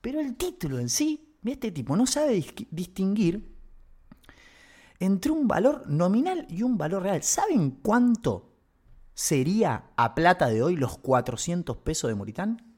Pero 0.02 0.20
el 0.20 0.36
título 0.36 0.80
en 0.80 0.90
sí, 0.90 1.38
este 1.46 1.72
tipo 1.72 1.96
no 1.96 2.06
sabe 2.06 2.44
distinguir 2.72 3.56
entre 5.00 5.32
un 5.32 5.48
valor 5.48 5.88
nominal 5.88 6.46
y 6.50 6.64
un 6.64 6.78
valor 6.78 7.04
real. 7.04 7.24
¿Saben 7.24 7.72
cuánto 7.82 8.54
sería 9.14 9.92
a 9.96 10.14
plata 10.14 10.48
de 10.48 10.62
hoy 10.62 10.76
los 10.76 10.98
400 10.98 11.78
pesos 11.78 12.10
de 12.10 12.16
Moritán? 12.16 12.71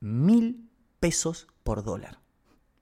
Mil 0.00 0.70
pesos 1.00 1.46
por 1.62 1.82
dólar. 1.82 2.20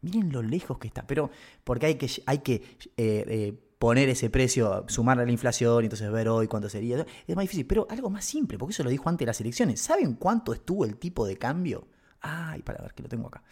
Miren 0.03 0.33
lo 0.33 0.43
lejos 0.43 0.79
que 0.79 0.89
está, 0.89 1.07
pero 1.07 1.31
porque 1.65 1.87
hay 1.87 1.95
que, 1.97 2.11
hay 2.27 2.39
que 2.39 2.55
eh, 2.55 3.25
eh, 3.27 3.59
poner 3.79 4.09
ese 4.09 4.31
precio, 4.31 4.85
sumarle 4.89 5.23
a 5.25 5.27
la 5.27 5.33
inflación 5.33 5.83
y 5.83 5.87
entonces 5.87 6.11
ver 6.11 6.29
hoy 6.29 6.47
cuánto 6.47 6.69
sería. 6.69 7.05
Es 7.27 7.37
más 7.37 7.45
difícil, 7.45 7.67
pero 7.67 7.87
algo 7.91 8.11
más 8.11 8.25
simple, 8.25 8.59
porque 8.59 8.73
eso 8.73 8.85
lo 8.85 8.91
dijo 8.91 9.09
antes 9.09 9.25
de 9.25 9.27
las 9.27 9.41
elecciones. 9.41 9.81
¿Saben 9.81 10.15
cuánto 10.15 10.53
estuvo 10.53 10.85
el 10.85 10.97
tipo 10.97 11.27
de 11.27 11.37
cambio? 11.37 11.89
Ay, 12.21 12.63
para 12.63 12.83
ver 12.83 12.95
que 12.95 13.03
lo 13.03 13.09
tengo 13.09 13.29
acá. 13.29 13.43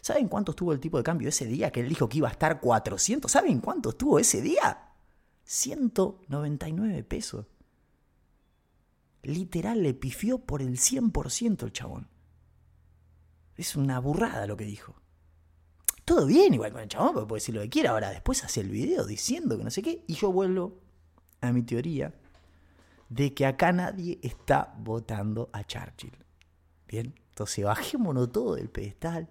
¿Saben 0.00 0.28
cuánto 0.28 0.52
estuvo 0.52 0.72
el 0.72 0.80
tipo 0.80 0.98
de 0.98 1.02
cambio 1.02 1.28
ese 1.28 1.46
día 1.46 1.70
que 1.70 1.80
él 1.80 1.88
dijo 1.88 2.08
que 2.08 2.18
iba 2.18 2.28
a 2.28 2.32
estar 2.32 2.60
400? 2.60 3.30
¿Saben 3.30 3.60
cuánto 3.60 3.90
estuvo 3.90 4.18
ese 4.18 4.42
día? 4.42 4.90
199 5.44 7.04
pesos. 7.04 7.46
Literal 9.22 9.82
le 9.82 9.94
pifió 9.94 10.38
por 10.38 10.60
el 10.60 10.76
100% 10.76 11.62
el 11.64 11.72
chabón. 11.72 12.08
Es 13.56 13.76
una 13.76 13.98
burrada 14.00 14.46
lo 14.46 14.56
que 14.56 14.64
dijo. 14.64 14.94
Todo 16.04 16.26
bien 16.26 16.52
igual 16.52 16.72
con 16.72 16.82
el 16.82 16.88
chabón, 16.88 17.14
porque 17.14 17.28
puede 17.28 17.40
decir 17.40 17.54
lo 17.54 17.62
que 17.62 17.70
quiera. 17.70 17.90
Ahora 17.90 18.10
después 18.10 18.44
hace 18.44 18.60
el 18.60 18.68
video 18.68 19.04
diciendo 19.06 19.56
que 19.56 19.64
no 19.64 19.70
sé 19.70 19.82
qué. 19.82 20.04
Y 20.06 20.14
yo 20.14 20.30
vuelvo 20.32 20.80
a 21.40 21.52
mi 21.52 21.62
teoría 21.62 22.12
de 23.08 23.32
que 23.32 23.46
acá 23.46 23.72
nadie 23.72 24.18
está 24.22 24.74
votando 24.78 25.50
a 25.52 25.64
Churchill. 25.64 26.16
Bien, 26.88 27.14
entonces 27.30 27.64
bajémonos 27.64 28.32
todo 28.32 28.56
del 28.56 28.68
pedestal. 28.68 29.30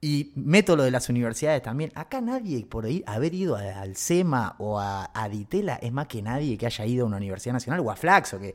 Y 0.00 0.32
meto 0.34 0.76
lo 0.76 0.82
de 0.82 0.90
las 0.90 1.08
universidades 1.08 1.62
también. 1.62 1.90
Acá 1.94 2.20
nadie 2.20 2.66
por 2.66 2.86
haber 3.06 3.34
ido 3.34 3.56
al 3.56 3.96
SEMA 3.96 4.54
o 4.58 4.78
a, 4.78 5.10
a 5.14 5.28
Ditela 5.30 5.76
es 5.76 5.92
más 5.92 6.08
que 6.08 6.20
nadie 6.20 6.58
que 6.58 6.66
haya 6.66 6.84
ido 6.84 7.04
a 7.04 7.06
una 7.06 7.16
universidad 7.16 7.54
nacional 7.54 7.80
o 7.80 7.90
a 7.90 7.96
Flaxo, 7.96 8.38
que 8.38 8.54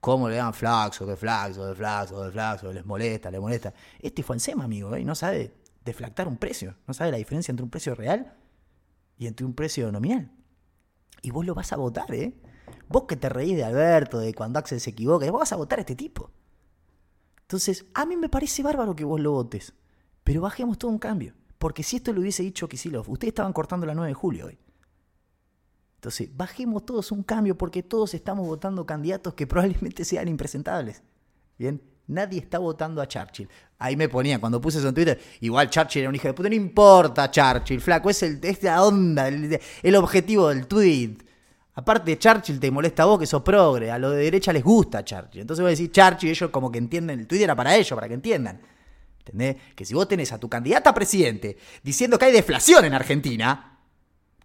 cómo 0.00 0.28
le 0.28 0.36
dan 0.36 0.54
flaxo, 0.54 1.06
que 1.06 1.16
flaxo, 1.16 1.66
de 1.66 1.74
flaxo, 1.74 2.22
de 2.22 2.30
flaxo, 2.30 2.72
les 2.72 2.84
molesta, 2.84 3.30
les 3.30 3.40
molesta. 3.40 3.72
Este 3.98 4.22
fue 4.22 4.36
en 4.36 4.40
SEMA, 4.40 4.64
amigo, 4.64 4.94
¿eh? 4.94 5.04
no 5.04 5.14
sabe 5.14 5.54
deflactar 5.84 6.28
un 6.28 6.36
precio, 6.36 6.76
no 6.86 6.94
sabe 6.94 7.10
la 7.10 7.16
diferencia 7.16 7.52
entre 7.52 7.64
un 7.64 7.70
precio 7.70 7.94
real 7.94 8.34
y 9.18 9.26
entre 9.26 9.46
un 9.46 9.54
precio 9.54 9.90
nominal. 9.90 10.30
Y 11.22 11.30
vos 11.30 11.46
lo 11.46 11.54
vas 11.54 11.72
a 11.72 11.76
votar, 11.76 12.12
¿eh? 12.14 12.34
Vos 12.88 13.04
que 13.04 13.16
te 13.16 13.28
reís 13.28 13.56
de 13.56 13.64
Alberto, 13.64 14.18
de 14.18 14.34
cuando 14.34 14.58
Axel 14.58 14.80
se 14.80 14.90
equivoca, 14.90 15.30
vos 15.30 15.40
vas 15.40 15.52
a 15.52 15.56
votar 15.56 15.78
a 15.78 15.82
este 15.82 15.96
tipo. 15.96 16.30
Entonces, 17.42 17.86
a 17.94 18.04
mí 18.06 18.16
me 18.16 18.28
parece 18.28 18.62
bárbaro 18.62 18.94
que 18.94 19.04
vos 19.04 19.20
lo 19.20 19.32
votes, 19.32 19.72
pero 20.24 20.40
bajemos 20.40 20.78
todo 20.78 20.90
un 20.90 20.98
cambio. 20.98 21.34
Porque 21.58 21.82
si 21.82 21.96
esto 21.96 22.12
lo 22.12 22.20
hubiese 22.20 22.42
dicho 22.42 22.68
Kisilov, 22.68 23.08
ustedes 23.08 23.30
estaban 23.30 23.52
cortando 23.52 23.86
la 23.86 23.94
9 23.94 24.08
de 24.08 24.14
julio 24.14 24.46
hoy. 24.46 24.58
Entonces, 26.06 26.28
bajemos 26.36 26.86
todos 26.86 27.10
un 27.10 27.24
cambio 27.24 27.58
porque 27.58 27.82
todos 27.82 28.14
estamos 28.14 28.46
votando 28.46 28.86
candidatos 28.86 29.34
que 29.34 29.44
probablemente 29.44 30.04
sean 30.04 30.28
impresentables. 30.28 31.02
Bien, 31.58 31.82
nadie 32.06 32.38
está 32.38 32.60
votando 32.60 33.02
a 33.02 33.08
Churchill. 33.08 33.48
Ahí 33.80 33.96
me 33.96 34.08
ponía, 34.08 34.38
cuando 34.38 34.60
puse 34.60 34.78
eso 34.78 34.86
en 34.86 34.94
Twitter, 34.94 35.20
igual 35.40 35.68
Churchill 35.68 36.02
era 36.02 36.08
un 36.08 36.14
hijo 36.14 36.28
de 36.28 36.34
puta, 36.34 36.48
no 36.48 36.54
importa 36.54 37.28
Churchill, 37.28 37.80
flaco, 37.80 38.08
es, 38.08 38.22
el, 38.22 38.38
es 38.40 38.62
la 38.62 38.84
onda, 38.84 39.26
el, 39.26 39.96
objetivo 39.96 40.48
del 40.50 40.68
tweet. 40.68 41.16
Aparte 41.74 42.16
Churchill 42.16 42.60
te 42.60 42.70
molesta 42.70 43.02
a 43.02 43.06
vos 43.06 43.18
que 43.18 43.26
sos 43.26 43.42
progre, 43.42 43.90
a 43.90 43.98
lo 43.98 44.12
de 44.12 44.22
derecha 44.22 44.52
les 44.52 44.62
gusta 44.62 45.04
Churchill. 45.04 45.40
Entonces 45.40 45.60
voy 45.60 45.70
a 45.70 45.70
decir 45.70 45.90
Churchill, 45.90 46.30
ellos 46.30 46.50
como 46.50 46.70
que 46.70 46.78
entienden, 46.78 47.18
el 47.18 47.26
tweet 47.26 47.42
era 47.42 47.56
para 47.56 47.74
ellos, 47.74 47.96
para 47.96 48.06
que 48.06 48.14
entiendan. 48.14 48.60
¿Entendés? 49.18 49.56
Que 49.74 49.84
si 49.84 49.92
vos 49.92 50.06
tenés 50.06 50.30
a 50.30 50.38
tu 50.38 50.48
candidata 50.48 50.90
a 50.90 50.94
presidente 50.94 51.56
diciendo 51.82 52.16
que 52.16 52.26
hay 52.26 52.32
deflación 52.32 52.84
en 52.84 52.94
Argentina, 52.94 53.75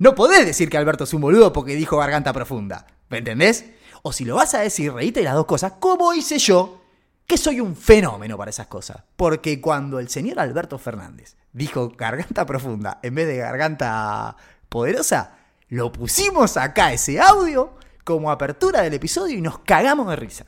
no 0.02 0.16
podés 0.16 0.48
decir 0.48 0.68
que 0.68 0.78
Alberto 0.78 1.04
es 1.04 1.14
un 1.14 1.22
boludo 1.22 1.54
porque 1.54 1.76
dijo 1.76 1.96
garganta 1.96 2.34
profunda. 2.34 2.88
¿Me 3.10 3.20
entendés? 3.20 3.66
O 4.02 4.12
si 4.12 4.26
lo 4.26 4.34
vas 4.34 4.56
a 4.56 4.62
decir, 4.62 4.92
reíte 4.92 5.22
las 5.22 5.36
dos 5.36 5.46
cosas, 5.46 5.74
¿cómo 5.80 6.12
hice 6.16 6.40
yo? 6.40 6.82
Que 7.28 7.38
soy 7.38 7.60
un 7.60 7.76
fenómeno 7.76 8.36
para 8.36 8.50
esas 8.50 8.66
cosas. 8.66 9.04
Porque 9.16 9.62
cuando 9.62 10.00
el 10.00 10.10
señor 10.10 10.40
Alberto 10.40 10.80
Fernández 10.80 11.36
dijo 11.54 11.90
garganta 11.90 12.48
profunda 12.48 13.00
en 13.04 13.14
vez 13.14 13.28
de 13.28 13.38
garganta 13.38 14.36
poderosa, 14.70 15.38
lo 15.70 15.92
pusimos 15.92 16.58
acá 16.58 16.92
ese 16.92 17.20
audio 17.20 17.76
como 18.04 18.32
apertura 18.32 18.82
del 18.82 18.96
episodio 18.96 19.38
y 19.38 19.42
nos 19.42 19.60
cagamos 19.60 20.10
de 20.10 20.16
risa. 20.16 20.46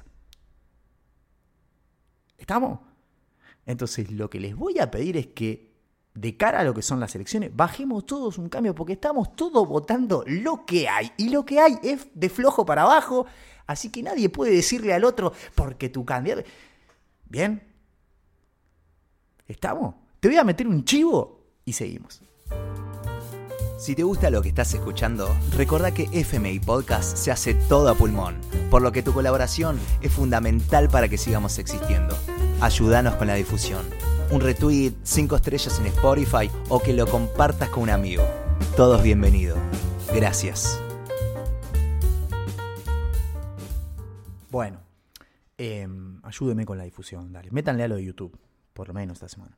¿Estamos? 2.39 2.80
Entonces 3.68 4.10
lo 4.10 4.32
que 4.32 4.39
les 4.39 4.56
voy 4.56 4.80
a 4.80 4.89
pedir 4.89 5.16
es 5.16 5.28
que 5.28 5.72
de 6.15 6.38
cara 6.38 6.60
a 6.60 6.63
lo 6.63 6.73
que 6.73 6.82
son 6.82 6.99
las 6.99 7.15
elecciones, 7.15 7.56
bajemos 7.56 8.06
todos 8.06 8.38
un 8.38 8.49
cambio 8.49 8.76
porque 8.76 8.93
estamos 8.93 9.36
todos 9.36 9.67
votando 9.67 10.23
lo 10.28 10.65
que 10.65 10.88
hay. 10.88 11.12
Y 11.17 11.30
lo 11.30 11.45
que 11.45 11.60
hay 11.60 11.78
es 11.84 12.08
de 12.13 12.30
flojo 12.30 12.65
para 12.65 12.84
abajo. 12.84 13.26
Así 13.65 13.89
que 13.89 14.04
nadie 14.04 14.30
puede 14.30 14.54
decirle 14.54 14.93
al 14.93 15.04
otro, 15.04 15.34
porque 15.56 15.89
tu 15.89 16.06
candidato... 16.06 16.43
Bien. 17.26 17.63
¿Estamos? 19.47 19.95
Te 20.19 20.28
voy 20.28 20.38
a 20.38 20.43
meter 20.43 20.67
un 20.67 20.86
chivo 20.86 21.41
y 21.65 21.73
seguimos. 21.73 22.21
Si 23.78 23.95
te 23.95 24.04
gusta 24.04 24.30
lo 24.30 24.41
que 24.41 24.49
estás 24.49 24.73
escuchando, 24.73 25.28
recuerda 25.58 25.93
que 25.93 26.08
FMI 26.12 26.60
Podcast 26.60 27.17
se 27.17 27.32
hace 27.32 27.54
todo 27.54 27.89
a 27.89 27.95
pulmón, 27.95 28.39
por 28.69 28.82
lo 28.82 28.93
que 28.93 29.04
tu 29.04 29.13
colaboración 29.13 29.78
es 30.02 30.13
fundamental 30.13 30.88
para 30.88 31.10
que 31.10 31.17
sigamos 31.17 31.60
existiendo. 31.60 32.17
Ayúdanos 32.62 33.15
con 33.15 33.28
la 33.28 33.34
difusión 33.34 33.84
un 34.34 34.41
retweet, 34.41 34.93
cinco 35.04 35.36
estrellas 35.36 35.80
en 35.80 35.86
Spotify 35.86 36.50
o 36.69 36.82
que 36.82 36.91
lo 36.91 37.06
compartas 37.06 37.69
con 37.69 37.84
un 37.84 37.89
amigo. 37.91 38.24
Todos 38.76 39.04
bienvenidos. 39.04 39.60
Gracias. 40.12 40.82
Bueno, 44.50 44.82
em, 45.58 46.19
ayúdeme 46.24 46.65
con 46.65 46.80
la 46.80 46.84
difusión, 46.84 47.32
dale. 47.32 47.52
Métanle 47.52 47.84
a 47.84 47.88
lo 47.88 47.96
de 47.96 48.06
YouTube, 48.06 48.36
por 48.74 48.88
lo 48.88 48.96
menos 48.96 49.17
esta 49.17 49.30
semana. 49.30 49.56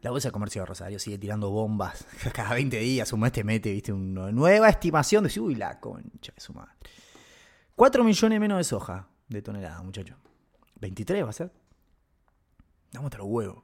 La 0.00 0.10
Bolsa 0.10 0.28
de 0.28 0.32
Comercio 0.32 0.62
de 0.62 0.66
Rosario 0.66 0.98
sigue 0.98 1.18
tirando 1.18 1.50
bombas. 1.50 2.06
Cada 2.32 2.54
20 2.54 2.80
días, 2.80 3.12
un 3.12 3.20
mes 3.20 3.30
te 3.30 3.44
mete, 3.44 3.70
viste, 3.70 3.92
una 3.92 4.32
nueva 4.32 4.68
estimación 4.68 5.22
de, 5.22 5.40
uy, 5.40 5.54
la 5.54 5.78
concha 5.78 6.32
de 6.34 6.40
su 6.40 6.52
madre. 6.52 6.72
4 7.76 8.02
millones 8.02 8.40
menos 8.40 8.58
de 8.58 8.64
soja 8.64 9.08
de 9.28 9.40
tonelada, 9.40 9.80
muchacho. 9.82 10.16
23 10.80 11.24
va 11.24 11.30
a 11.30 11.32
ser. 11.32 11.59
Damos 12.92 13.06
hasta 13.06 13.18
los 13.18 13.26
huevos. 13.28 13.62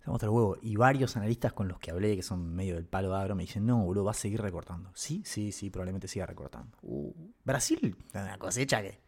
Damos 0.00 0.16
hasta 0.16 0.26
los 0.26 0.34
huevos. 0.34 0.58
Y 0.62 0.76
varios 0.76 1.16
analistas 1.16 1.52
con 1.52 1.68
los 1.68 1.78
que 1.78 1.90
hablé, 1.90 2.16
que 2.16 2.22
son 2.22 2.54
medio 2.54 2.74
del 2.74 2.86
palo 2.86 3.10
de 3.10 3.16
agro, 3.16 3.34
me 3.34 3.44
dicen, 3.44 3.66
no, 3.66 3.84
boludo, 3.84 4.04
va 4.04 4.12
a 4.12 4.14
seguir 4.14 4.40
recortando. 4.40 4.90
Sí, 4.94 5.22
sí, 5.24 5.52
sí, 5.52 5.70
probablemente 5.70 6.08
siga 6.08 6.26
recortando. 6.26 6.76
Uh, 6.82 7.12
Brasil, 7.44 7.96
una 8.14 8.38
cosecha 8.38 8.82
que... 8.82 9.00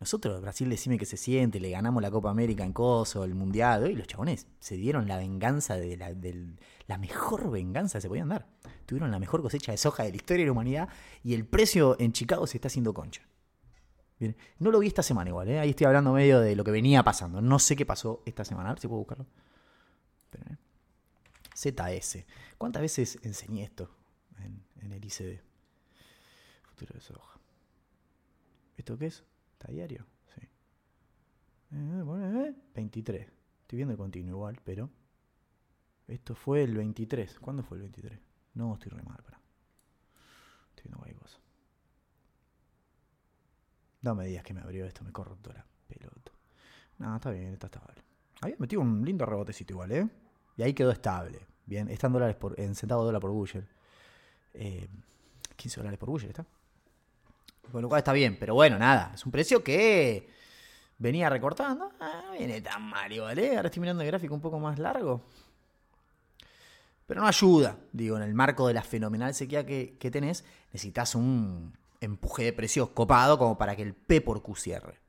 Nosotros, 0.00 0.40
Brasil, 0.40 0.70
decime 0.70 0.96
que 0.96 1.06
se 1.06 1.16
siente, 1.16 1.58
le 1.58 1.70
ganamos 1.70 2.00
la 2.00 2.10
Copa 2.10 2.30
América 2.30 2.64
en 2.64 2.72
Coso, 2.72 3.24
el 3.24 3.34
Mundial, 3.34 3.90
y 3.90 3.96
los 3.96 4.06
chabones 4.06 4.46
se 4.60 4.76
dieron 4.76 5.08
la 5.08 5.16
venganza 5.16 5.74
de 5.74 5.96
la, 5.96 6.14
la 6.86 6.98
mejor 6.98 7.50
venganza 7.50 7.98
que 7.98 8.02
se 8.02 8.08
podían 8.08 8.28
dar. 8.28 8.46
Tuvieron 8.86 9.10
la 9.10 9.18
mejor 9.18 9.42
cosecha 9.42 9.72
de 9.72 9.78
soja 9.78 10.04
de 10.04 10.10
la 10.10 10.16
historia 10.16 10.44
de 10.44 10.46
la 10.46 10.52
humanidad 10.52 10.88
y 11.24 11.34
el 11.34 11.44
precio 11.44 11.96
en 11.98 12.12
Chicago 12.12 12.46
se 12.46 12.58
está 12.58 12.68
haciendo 12.68 12.94
concha. 12.94 13.27
No 14.58 14.70
lo 14.70 14.80
vi 14.80 14.88
esta 14.88 15.02
semana 15.02 15.30
igual, 15.30 15.48
¿eh? 15.48 15.60
ahí 15.60 15.70
estoy 15.70 15.86
hablando 15.86 16.12
medio 16.12 16.40
de 16.40 16.56
lo 16.56 16.64
que 16.64 16.70
venía 16.70 17.02
pasando. 17.04 17.40
No 17.40 17.58
sé 17.58 17.76
qué 17.76 17.86
pasó 17.86 18.22
esta 18.26 18.44
semana, 18.44 18.70
a 18.70 18.72
ver 18.72 18.80
si 18.80 18.88
puedo 18.88 18.98
buscarlo. 18.98 19.26
¿eh? 20.34 20.56
ZS. 21.54 22.24
¿Cuántas 22.56 22.82
veces 22.82 23.18
enseñé 23.22 23.64
esto 23.64 23.90
en, 24.38 24.92
el 24.92 25.04
ICD? 25.04 25.40
Futuro 26.64 26.94
de 26.94 27.00
soja. 27.00 27.38
¿Esto 28.76 28.96
qué 28.96 29.06
es? 29.06 29.24
¿Está 29.52 29.72
diario? 29.72 30.06
Sí. 30.34 30.48
23. 32.74 33.20
Eh, 33.20 33.30
estoy 33.62 33.76
viendo 33.76 33.92
el 33.92 33.98
continuo 33.98 34.36
igual, 34.36 34.60
pero... 34.64 34.90
Esto 36.06 36.34
fue 36.34 36.62
el 36.62 36.74
23. 36.74 37.38
¿Cuándo 37.38 37.62
fue 37.62 37.76
el 37.76 37.82
23? 37.82 38.18
No, 38.54 38.74
estoy 38.74 38.90
re 38.90 39.02
mal, 39.02 39.22
para. 39.22 39.38
Estoy 40.70 40.84
viendo 40.84 40.98
cualquier 40.98 41.20
cosa. 41.20 41.37
No 44.02 44.14
me 44.14 44.26
digas 44.26 44.44
que 44.44 44.54
me 44.54 44.60
abrió 44.60 44.86
esto, 44.86 45.04
me 45.04 45.12
corrupto 45.12 45.52
la 45.52 45.64
pelota. 45.88 46.32
No, 46.98 47.16
está 47.16 47.30
bien, 47.30 47.52
está 47.52 47.66
estable. 47.66 48.02
Había 48.40 48.56
metido 48.58 48.82
un 48.82 49.04
lindo 49.04 49.26
rebotecito 49.26 49.72
igual, 49.72 49.92
¿eh? 49.92 50.08
Y 50.56 50.62
ahí 50.62 50.74
quedó 50.74 50.90
estable. 50.90 51.46
Bien, 51.66 51.88
está 51.88 52.06
en 52.06 52.12
dólares 52.12 52.36
por, 52.36 52.58
en 52.58 52.74
centavos 52.74 53.04
de 53.04 53.06
dólar 53.06 53.20
por 53.20 53.30
Buller. 53.30 53.68
Eh, 54.54 54.88
15 55.56 55.80
dólares 55.80 55.98
por 55.98 56.08
Buller 56.08 56.30
está. 56.30 56.46
Con 57.70 57.82
lo 57.82 57.88
cual 57.88 57.98
está 57.98 58.12
bien, 58.12 58.36
pero 58.38 58.54
bueno, 58.54 58.78
nada. 58.78 59.12
Es 59.14 59.26
un 59.26 59.32
precio 59.32 59.62
que 59.62 60.28
venía 60.98 61.28
recortando. 61.28 61.92
Ah, 62.00 62.32
viene 62.36 62.60
tan 62.60 62.82
mal 62.82 63.12
igual, 63.12 63.38
¿eh? 63.38 63.56
Ahora 63.56 63.68
estoy 63.68 63.80
mirando 63.80 64.02
el 64.02 64.08
gráfico 64.08 64.34
un 64.34 64.40
poco 64.40 64.58
más 64.58 64.78
largo. 64.78 65.24
Pero 67.06 67.20
no 67.20 67.26
ayuda. 67.26 67.76
Digo, 67.92 68.16
en 68.16 68.22
el 68.22 68.34
marco 68.34 68.66
de 68.68 68.74
la 68.74 68.82
fenomenal 68.82 69.34
sequía 69.34 69.66
que, 69.66 69.96
que 69.98 70.10
tenés, 70.10 70.44
necesitas 70.72 71.14
un 71.14 71.72
empuje 72.00 72.44
de 72.44 72.52
precios 72.52 72.90
copado 72.90 73.38
como 73.38 73.58
para 73.58 73.76
que 73.76 73.82
el 73.82 73.94
P 73.94 74.20
por 74.20 74.42
Q 74.42 74.56
cierre. 74.56 75.00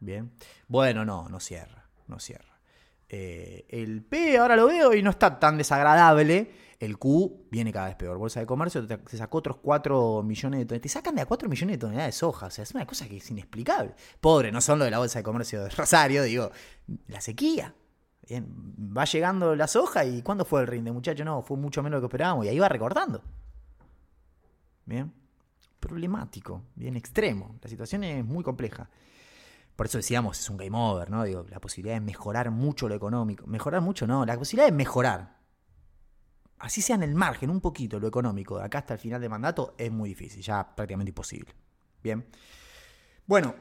Bien. 0.00 0.32
Bueno, 0.66 1.04
no, 1.04 1.28
no 1.28 1.40
cierra. 1.40 1.88
No 2.06 2.18
cierra. 2.18 2.58
Eh, 3.08 3.66
el 3.70 4.02
P 4.02 4.36
ahora 4.36 4.54
lo 4.54 4.66
veo 4.66 4.94
y 4.94 5.02
no 5.02 5.10
está 5.10 5.38
tan 5.38 5.56
desagradable. 5.56 6.68
El 6.78 6.98
Q 6.98 7.48
viene 7.50 7.72
cada 7.72 7.86
vez 7.86 7.96
peor. 7.96 8.18
Bolsa 8.18 8.40
de 8.40 8.46
Comercio 8.46 8.86
te, 8.86 8.98
te 8.98 9.16
sacó 9.16 9.38
otros 9.38 9.56
4 9.58 10.22
millones 10.22 10.60
de 10.60 10.66
toneladas. 10.66 10.82
Te 10.82 10.88
sacan 10.88 11.14
de 11.14 11.22
a 11.22 11.26
4 11.26 11.48
millones 11.48 11.74
de 11.74 11.78
toneladas 11.78 12.08
de 12.08 12.12
soja. 12.12 12.46
O 12.46 12.50
sea, 12.50 12.62
es 12.62 12.72
una 12.72 12.86
cosa 12.86 13.08
que 13.08 13.16
es 13.16 13.30
inexplicable. 13.30 13.94
Pobre, 14.20 14.52
no 14.52 14.60
son 14.60 14.78
lo 14.78 14.84
de 14.84 14.90
la 14.90 14.98
Bolsa 14.98 15.18
de 15.18 15.22
Comercio 15.22 15.64
de 15.64 15.70
Rosario, 15.70 16.22
digo, 16.22 16.50
la 17.08 17.20
sequía. 17.20 17.74
Bien, 18.28 18.46
va 18.96 19.06
llegando 19.06 19.56
la 19.56 19.66
soja 19.66 20.04
y 20.04 20.22
¿cuándo 20.22 20.44
fue 20.44 20.60
el 20.60 20.66
rinde, 20.66 20.92
muchacho? 20.92 21.24
No, 21.24 21.42
fue 21.42 21.56
mucho 21.56 21.82
menos 21.82 21.96
de 21.96 22.02
lo 22.02 22.08
que 22.08 22.12
esperábamos 22.12 22.44
y 22.44 22.50
ahí 22.50 22.58
va 22.58 22.68
recortando. 22.68 23.22
Bien, 24.84 25.12
problemático, 25.80 26.62
bien 26.74 26.96
extremo. 26.96 27.56
La 27.62 27.68
situación 27.68 28.04
es 28.04 28.24
muy 28.24 28.44
compleja. 28.44 28.88
Por 29.76 29.86
eso 29.86 29.98
decíamos, 29.98 30.38
es 30.40 30.50
un 30.50 30.56
game 30.56 30.76
over, 30.76 31.08
¿no? 31.08 31.22
Digo, 31.24 31.44
la 31.48 31.60
posibilidad 31.60 31.94
de 31.94 32.00
mejorar 32.00 32.50
mucho 32.50 32.88
lo 32.88 32.94
económico. 32.94 33.46
Mejorar 33.46 33.80
mucho, 33.80 34.06
no, 34.06 34.26
la 34.26 34.36
posibilidad 34.36 34.66
de 34.66 34.76
mejorar. 34.76 35.38
Así 36.58 36.82
sea 36.82 36.96
en 36.96 37.04
el 37.04 37.14
margen, 37.14 37.50
un 37.50 37.60
poquito 37.60 38.00
lo 38.00 38.08
económico, 38.08 38.58
de 38.58 38.64
acá 38.64 38.78
hasta 38.78 38.94
el 38.94 39.00
final 39.00 39.20
de 39.20 39.28
mandato, 39.28 39.74
es 39.78 39.92
muy 39.92 40.08
difícil, 40.08 40.42
ya 40.42 40.74
prácticamente 40.74 41.10
imposible. 41.10 41.54
Bien. 42.02 42.26
Bueno, 43.24 43.54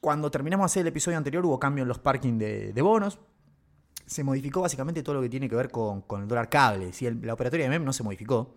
cuando 0.00 0.30
terminamos 0.30 0.64
de 0.64 0.66
hacer 0.66 0.80
el 0.82 0.88
episodio 0.88 1.16
anterior 1.16 1.46
hubo 1.46 1.58
cambio 1.58 1.80
en 1.80 1.88
los 1.88 1.98
parking 1.98 2.36
de, 2.36 2.82
bonos. 2.82 3.18
Se 4.04 4.22
modificó 4.22 4.60
básicamente 4.60 5.02
todo 5.02 5.14
lo 5.14 5.22
que 5.22 5.30
tiene 5.30 5.48
que 5.48 5.56
ver 5.56 5.70
con, 5.70 6.04
el 6.20 6.28
dólar 6.28 6.50
cable. 6.50 6.90
El, 7.00 7.22
la 7.26 7.32
operatoria 7.32 7.64
de 7.64 7.70
MEM 7.70 7.86
no 7.86 7.92
se 7.94 8.02
modificó. 8.02 8.54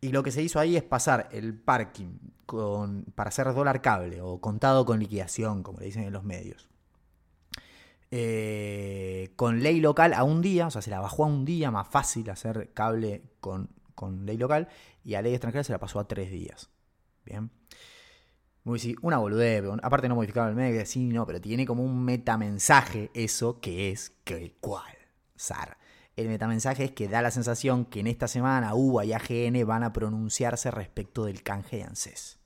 Y 0.00 0.10
lo 0.10 0.22
que 0.22 0.30
se 0.30 0.42
hizo 0.42 0.60
ahí 0.60 0.76
es 0.76 0.82
pasar 0.82 1.28
el 1.32 1.54
parking 1.54 2.18
con, 2.46 3.04
para 3.14 3.28
hacer 3.28 3.52
dólar 3.52 3.82
cable 3.82 4.20
o 4.20 4.40
contado 4.40 4.86
con 4.86 5.00
liquidación, 5.00 5.62
como 5.62 5.80
le 5.80 5.86
dicen 5.86 6.04
en 6.04 6.12
los 6.12 6.24
medios. 6.24 6.68
Eh, 8.10 9.32
con 9.36 9.62
ley 9.62 9.80
local 9.80 10.14
a 10.14 10.24
un 10.24 10.40
día, 10.40 10.68
o 10.68 10.70
sea, 10.70 10.80
se 10.80 10.90
la 10.90 11.00
bajó 11.00 11.24
a 11.24 11.26
un 11.26 11.44
día, 11.44 11.70
más 11.70 11.88
fácil 11.88 12.30
hacer 12.30 12.70
cable 12.72 13.22
con, 13.40 13.68
con 13.94 14.24
ley 14.24 14.38
local, 14.38 14.68
y 15.04 15.14
a 15.14 15.22
ley 15.22 15.34
extranjera 15.34 15.64
se 15.64 15.72
la 15.72 15.78
pasó 15.78 15.98
a 16.00 16.08
tres 16.08 16.30
días. 16.30 16.70
Bien. 17.24 17.50
Muy 18.64 18.78
sí, 18.78 18.94
una 19.02 19.18
boludez, 19.18 19.64
aparte 19.82 20.08
no 20.08 20.14
modificaron 20.14 20.50
el 20.50 20.56
medio, 20.56 20.84
sí, 20.86 21.06
no, 21.06 21.26
pero 21.26 21.40
tiene 21.40 21.66
como 21.66 21.82
un 21.82 22.04
metamensaje 22.04 23.10
eso 23.14 23.60
que 23.60 23.90
es 23.90 24.10
que 24.24 24.56
cuál, 24.60 24.94
SAR. 25.36 25.78
El 26.18 26.26
metamensaje 26.26 26.82
es 26.82 26.90
que 26.90 27.06
da 27.06 27.22
la 27.22 27.30
sensación 27.30 27.84
que 27.84 28.00
en 28.00 28.08
esta 28.08 28.26
semana 28.26 28.74
UBA 28.74 29.04
y 29.04 29.12
AGN 29.12 29.64
van 29.64 29.84
a 29.84 29.92
pronunciarse 29.92 30.68
respecto 30.72 31.26
del 31.26 31.44
canje 31.44 31.76
de 31.76 31.84
ANSES. 31.84 32.40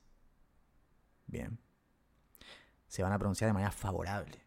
Bien. 1.25 1.57
Se 2.87 3.01
van 3.01 3.13
a 3.13 3.17
pronunciar 3.17 3.49
de 3.49 3.53
manera 3.53 3.71
favorable. 3.71 4.43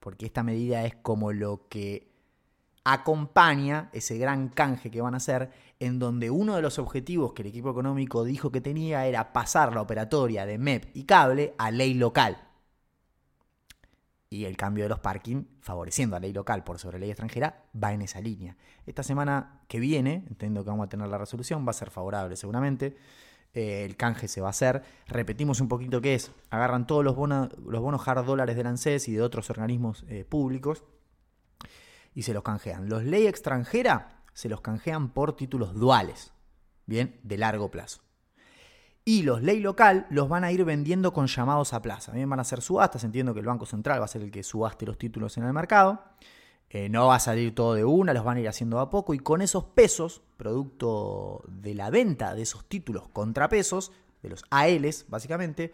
Porque 0.00 0.26
esta 0.26 0.42
medida 0.42 0.84
es 0.84 0.96
como 0.96 1.30
lo 1.30 1.68
que 1.68 2.10
acompaña 2.82 3.90
ese 3.92 4.18
gran 4.18 4.48
canje 4.48 4.90
que 4.90 5.00
van 5.00 5.14
a 5.14 5.18
hacer, 5.18 5.52
en 5.78 6.00
donde 6.00 6.30
uno 6.30 6.56
de 6.56 6.62
los 6.62 6.80
objetivos 6.80 7.32
que 7.32 7.42
el 7.42 7.50
equipo 7.50 7.70
económico 7.70 8.24
dijo 8.24 8.50
que 8.50 8.60
tenía 8.60 9.06
era 9.06 9.32
pasar 9.32 9.72
la 9.72 9.82
operatoria 9.82 10.46
de 10.46 10.58
MEP 10.58 10.90
y 10.96 11.04
cable 11.04 11.54
a 11.58 11.70
ley 11.70 11.94
local. 11.94 12.53
Y 14.34 14.46
el 14.46 14.56
cambio 14.56 14.84
de 14.84 14.88
los 14.88 14.98
parking, 14.98 15.44
favoreciendo 15.60 16.16
a 16.16 16.18
ley 16.18 16.32
local 16.32 16.64
por 16.64 16.80
sobre 16.80 16.98
ley 16.98 17.08
extranjera, 17.08 17.66
va 17.80 17.92
en 17.92 18.02
esa 18.02 18.20
línea. 18.20 18.56
Esta 18.84 19.04
semana 19.04 19.60
que 19.68 19.78
viene, 19.78 20.24
entiendo 20.28 20.64
que 20.64 20.70
vamos 20.70 20.86
a 20.86 20.88
tener 20.88 21.06
la 21.06 21.18
resolución, 21.18 21.64
va 21.64 21.70
a 21.70 21.74
ser 21.74 21.90
favorable 21.90 22.34
seguramente. 22.34 22.96
Eh, 23.52 23.84
el 23.84 23.96
canje 23.96 24.26
se 24.26 24.40
va 24.40 24.48
a 24.48 24.50
hacer. 24.50 24.82
Repetimos 25.06 25.60
un 25.60 25.68
poquito 25.68 26.00
qué 26.00 26.16
es. 26.16 26.32
Agarran 26.50 26.84
todos 26.84 27.04
los 27.04 27.14
bonos, 27.14 27.50
los 27.64 28.08
hard 28.08 28.24
dólares 28.24 28.56
del 28.56 28.66
ANSES 28.66 29.06
y 29.06 29.12
de 29.12 29.22
otros 29.22 29.50
organismos 29.50 30.04
eh, 30.08 30.24
públicos 30.24 30.82
y 32.12 32.22
se 32.22 32.34
los 32.34 32.42
canjean. 32.42 32.88
Los 32.88 33.04
ley 33.04 33.28
extranjera 33.28 34.24
se 34.32 34.48
los 34.48 34.60
canjean 34.62 35.10
por 35.10 35.36
títulos 35.36 35.74
duales, 35.74 36.32
bien, 36.86 37.20
de 37.22 37.38
largo 37.38 37.70
plazo. 37.70 38.02
Y 39.06 39.22
los 39.22 39.42
ley 39.42 39.60
local 39.60 40.06
los 40.08 40.30
van 40.30 40.44
a 40.44 40.52
ir 40.52 40.64
vendiendo 40.64 41.12
con 41.12 41.26
llamados 41.26 41.74
a 41.74 41.82
plaza. 41.82 42.12
Bien, 42.12 42.28
van 42.28 42.40
a 42.40 42.44
ser 42.44 42.62
subastas. 42.62 43.04
Entiendo 43.04 43.34
que 43.34 43.40
el 43.40 43.46
Banco 43.46 43.66
Central 43.66 44.00
va 44.00 44.06
a 44.06 44.08
ser 44.08 44.22
el 44.22 44.30
que 44.30 44.42
subaste 44.42 44.86
los 44.86 44.96
títulos 44.96 45.36
en 45.36 45.44
el 45.44 45.52
mercado. 45.52 46.02
Eh, 46.70 46.88
no 46.88 47.08
va 47.08 47.16
a 47.16 47.20
salir 47.20 47.54
todo 47.54 47.74
de 47.74 47.84
una, 47.84 48.14
los 48.14 48.24
van 48.24 48.38
a 48.38 48.40
ir 48.40 48.48
haciendo 48.48 48.80
a 48.80 48.88
poco. 48.88 49.12
Y 49.12 49.18
con 49.18 49.42
esos 49.42 49.64
pesos, 49.64 50.22
producto 50.38 51.44
de 51.48 51.74
la 51.74 51.90
venta 51.90 52.34
de 52.34 52.42
esos 52.42 52.64
títulos 52.64 53.08
contra 53.08 53.48
pesos, 53.50 53.92
de 54.22 54.30
los 54.30 54.44
ALs 54.50 55.04
básicamente, 55.08 55.72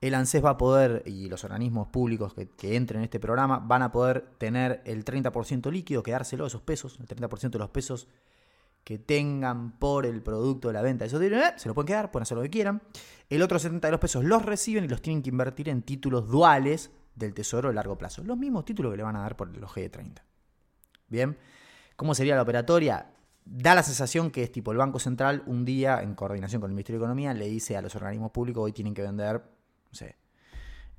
el 0.00 0.14
ANSES 0.14 0.42
va 0.42 0.50
a 0.50 0.56
poder, 0.56 1.02
y 1.04 1.28
los 1.28 1.44
organismos 1.44 1.88
públicos 1.88 2.32
que, 2.32 2.48
que, 2.48 2.76
entren 2.76 3.00
en 3.00 3.04
este 3.04 3.20
programa, 3.20 3.58
van 3.58 3.82
a 3.82 3.92
poder 3.92 4.30
tener 4.38 4.80
el 4.86 5.04
30% 5.04 5.70
líquido, 5.70 6.02
quedárselo 6.02 6.46
esos 6.46 6.62
pesos, 6.62 6.98
el 7.00 7.06
30% 7.06 7.50
de 7.50 7.58
los 7.58 7.68
pesos 7.68 8.08
que 8.84 8.98
tengan 8.98 9.78
por 9.78 10.06
el 10.06 10.22
producto 10.22 10.68
de 10.68 10.74
la 10.74 10.82
venta 10.82 11.04
esos 11.04 11.20
títulos, 11.20 11.44
se 11.56 11.68
lo 11.68 11.74
pueden 11.74 11.86
quedar, 11.86 12.10
pueden 12.10 12.22
hacer 12.22 12.36
lo 12.36 12.42
que 12.42 12.50
quieran. 12.50 12.82
El 13.28 13.42
otro 13.42 13.58
70 13.58 13.86
de 13.86 13.92
los 13.92 14.00
pesos 14.00 14.24
los 14.24 14.44
reciben 14.44 14.84
y 14.84 14.88
los 14.88 15.02
tienen 15.02 15.22
que 15.22 15.30
invertir 15.30 15.68
en 15.68 15.82
títulos 15.82 16.28
duales 16.28 16.90
del 17.14 17.34
tesoro 17.34 17.68
de 17.68 17.74
largo 17.74 17.96
plazo. 17.98 18.24
Los 18.24 18.38
mismos 18.38 18.64
títulos 18.64 18.92
que 18.92 18.96
le 18.96 19.02
van 19.02 19.16
a 19.16 19.20
dar 19.20 19.36
por 19.36 19.56
los 19.56 19.70
G30. 19.70 20.22
Bien, 21.08 21.36
¿cómo 21.96 22.14
sería 22.14 22.34
la 22.34 22.42
operatoria? 22.42 23.12
Da 23.44 23.74
la 23.74 23.82
sensación 23.82 24.30
que 24.30 24.42
es 24.42 24.52
tipo 24.52 24.72
el 24.72 24.78
Banco 24.78 24.98
Central 24.98 25.42
un 25.46 25.64
día, 25.64 26.02
en 26.02 26.14
coordinación 26.14 26.60
con 26.60 26.70
el 26.70 26.74
Ministerio 26.74 26.98
de 26.98 27.04
Economía, 27.04 27.34
le 27.34 27.48
dice 27.48 27.76
a 27.76 27.82
los 27.82 27.94
organismos 27.94 28.30
públicos 28.30 28.62
hoy 28.62 28.72
tienen 28.72 28.94
que 28.94 29.02
vender 29.02 29.42
no 29.90 29.94
sé, 29.94 30.16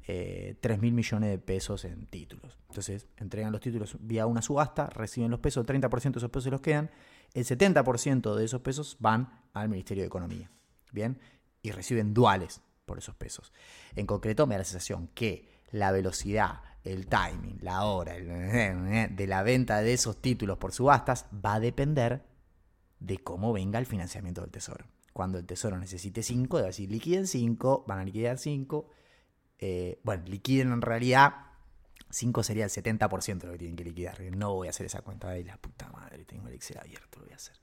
eh, 0.08 0.58
3 0.60 0.80
mil 0.82 0.94
millones 0.94 1.30
de 1.30 1.38
pesos 1.38 1.86
en 1.86 2.06
títulos. 2.08 2.58
Entonces, 2.68 3.08
entregan 3.18 3.52
los 3.52 3.62
títulos 3.62 3.98
vía 4.00 4.26
una 4.26 4.42
subasta, 4.42 4.88
reciben 4.88 5.32
los 5.32 5.40
pesos, 5.40 5.62
el 5.62 5.82
30% 5.82 6.02
de 6.02 6.20
esos 6.20 6.30
pesos 6.30 6.44
se 6.44 6.52
los 6.52 6.62
quedan, 6.62 6.92
el 7.34 7.46
70% 7.46 8.36
de 8.36 8.46
esos 8.46 8.62
pesos 8.62 8.98
van 9.00 9.42
al 9.54 9.70
Ministerio 9.70 10.04
de 10.04 10.08
Economía. 10.08 10.52
Bien, 10.92 11.20
y 11.62 11.72
reciben 11.72 12.14
duales 12.14 12.62
por 12.86 12.98
esos 12.98 13.16
pesos. 13.16 13.54
En 13.96 14.06
concreto, 14.06 14.48
me 14.48 14.56
da 14.56 14.60
la 14.60 14.66
sensación 14.66 15.08
que 15.14 15.50
la 15.72 15.92
velocidad, 15.92 16.62
el 16.84 17.08
timing, 17.08 17.60
la 17.62 17.86
hora 17.86 18.16
el, 18.16 19.16
de 19.16 19.28
la 19.28 19.44
venta 19.44 19.82
de 19.82 19.94
esos 19.94 20.22
títulos 20.22 20.58
por 20.58 20.74
subastas 20.74 21.26
va 21.34 21.56
a 21.56 21.60
depender 21.60 22.24
de 23.00 23.18
cómo 23.20 23.54
venga 23.54 23.80
el 23.80 23.86
financiamiento 23.86 24.42
del 24.42 24.52
Tesoro 24.52 24.86
cuando 25.14 25.38
el 25.38 25.46
tesoro 25.46 25.78
necesite 25.78 26.24
5, 26.24 26.58
debe 26.58 26.70
decir 26.70 26.90
liquiden 26.90 27.28
5, 27.28 27.86
van 27.88 28.00
a 28.00 28.06
liquidar 28.06 28.38
5. 28.38 28.90
Eh, 29.60 30.00
bueno, 30.04 30.24
liquiden 30.26 30.72
en 30.72 30.82
realidad 30.82 31.34
5 32.12 32.44
sería 32.44 32.66
el 32.66 32.70
70% 32.70 33.40
de 33.40 33.48
lo 33.48 33.54
que 33.54 33.60
tienen 33.60 33.76
que 33.76 33.84
liquidar. 33.84 34.22
No 34.36 34.54
voy 34.56 34.68
a 34.68 34.70
hacer 34.72 34.86
esa 34.86 35.02
cuenta 35.02 35.30
de 35.30 35.44
la 35.44 35.58
puta 35.58 35.90
madre, 35.90 36.24
tengo 36.26 36.48
el 36.48 36.54
Excel 36.54 36.78
abierto, 36.78 37.20
lo 37.20 37.26
voy 37.26 37.34
a 37.34 37.36
hacer. 37.36 37.56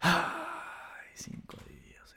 Ay, 0.00 1.08
5 1.14 1.56
divididos 1.66 2.14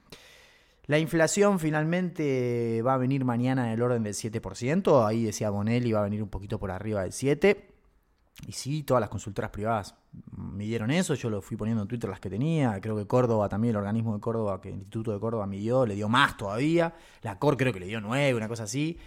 La 0.85 0.97
inflación 0.97 1.59
finalmente 1.59 2.81
va 2.81 2.95
a 2.95 2.97
venir 2.97 3.23
mañana 3.23 3.67
en 3.67 3.73
el 3.73 3.81
orden 3.81 4.01
del 4.01 4.15
7%. 4.15 5.05
Ahí 5.07 5.23
decía 5.23 5.51
Bonelli, 5.51 5.91
va 5.91 5.99
a 5.99 6.03
venir 6.03 6.23
un 6.23 6.29
poquito 6.29 6.59
por 6.59 6.71
arriba 6.71 7.03
del 7.03 7.11
7%. 7.11 7.57
Y 8.47 8.51
sí, 8.53 8.83
todas 8.83 9.01
las 9.01 9.09
consultoras 9.09 9.51
privadas 9.51 9.95
midieron 10.35 10.91
eso, 10.91 11.13
yo 11.13 11.29
lo 11.29 11.41
fui 11.41 11.57
poniendo 11.57 11.83
en 11.83 11.87
Twitter 11.87 12.09
las 12.09 12.19
que 12.19 12.29
tenía, 12.29 12.79
creo 12.81 12.95
que 12.95 13.05
Córdoba 13.05 13.49
también, 13.49 13.71
el 13.71 13.77
organismo 13.77 14.13
de 14.13 14.19
Córdoba, 14.19 14.61
que 14.61 14.69
el 14.69 14.75
Instituto 14.75 15.11
de 15.11 15.19
Córdoba 15.19 15.45
midió, 15.45 15.85
le 15.85 15.95
dio 15.95 16.09
más 16.09 16.37
todavía, 16.37 16.93
la 17.21 17.37
COR 17.37 17.57
creo 17.57 17.73
que 17.73 17.79
le 17.79 17.87
dio 17.87 18.01
9, 18.01 18.35
una 18.35 18.47
cosa 18.47 18.63
así. 18.63 18.97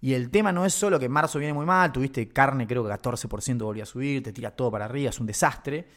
Y 0.00 0.12
el 0.12 0.30
tema 0.30 0.52
no 0.52 0.66
es 0.66 0.74
solo 0.74 0.98
que 0.98 1.08
marzo 1.08 1.38
viene 1.38 1.54
muy 1.54 1.64
mal, 1.64 1.92
tuviste 1.92 2.28
carne, 2.28 2.66
creo 2.66 2.84
que 2.84 2.90
14% 2.90 3.58
volvió 3.62 3.84
a 3.84 3.86
subir, 3.86 4.22
te 4.22 4.32
tira 4.32 4.50
todo 4.50 4.70
para 4.70 4.84
arriba, 4.84 5.08
es 5.08 5.18
un 5.18 5.26
desastre, 5.26 5.88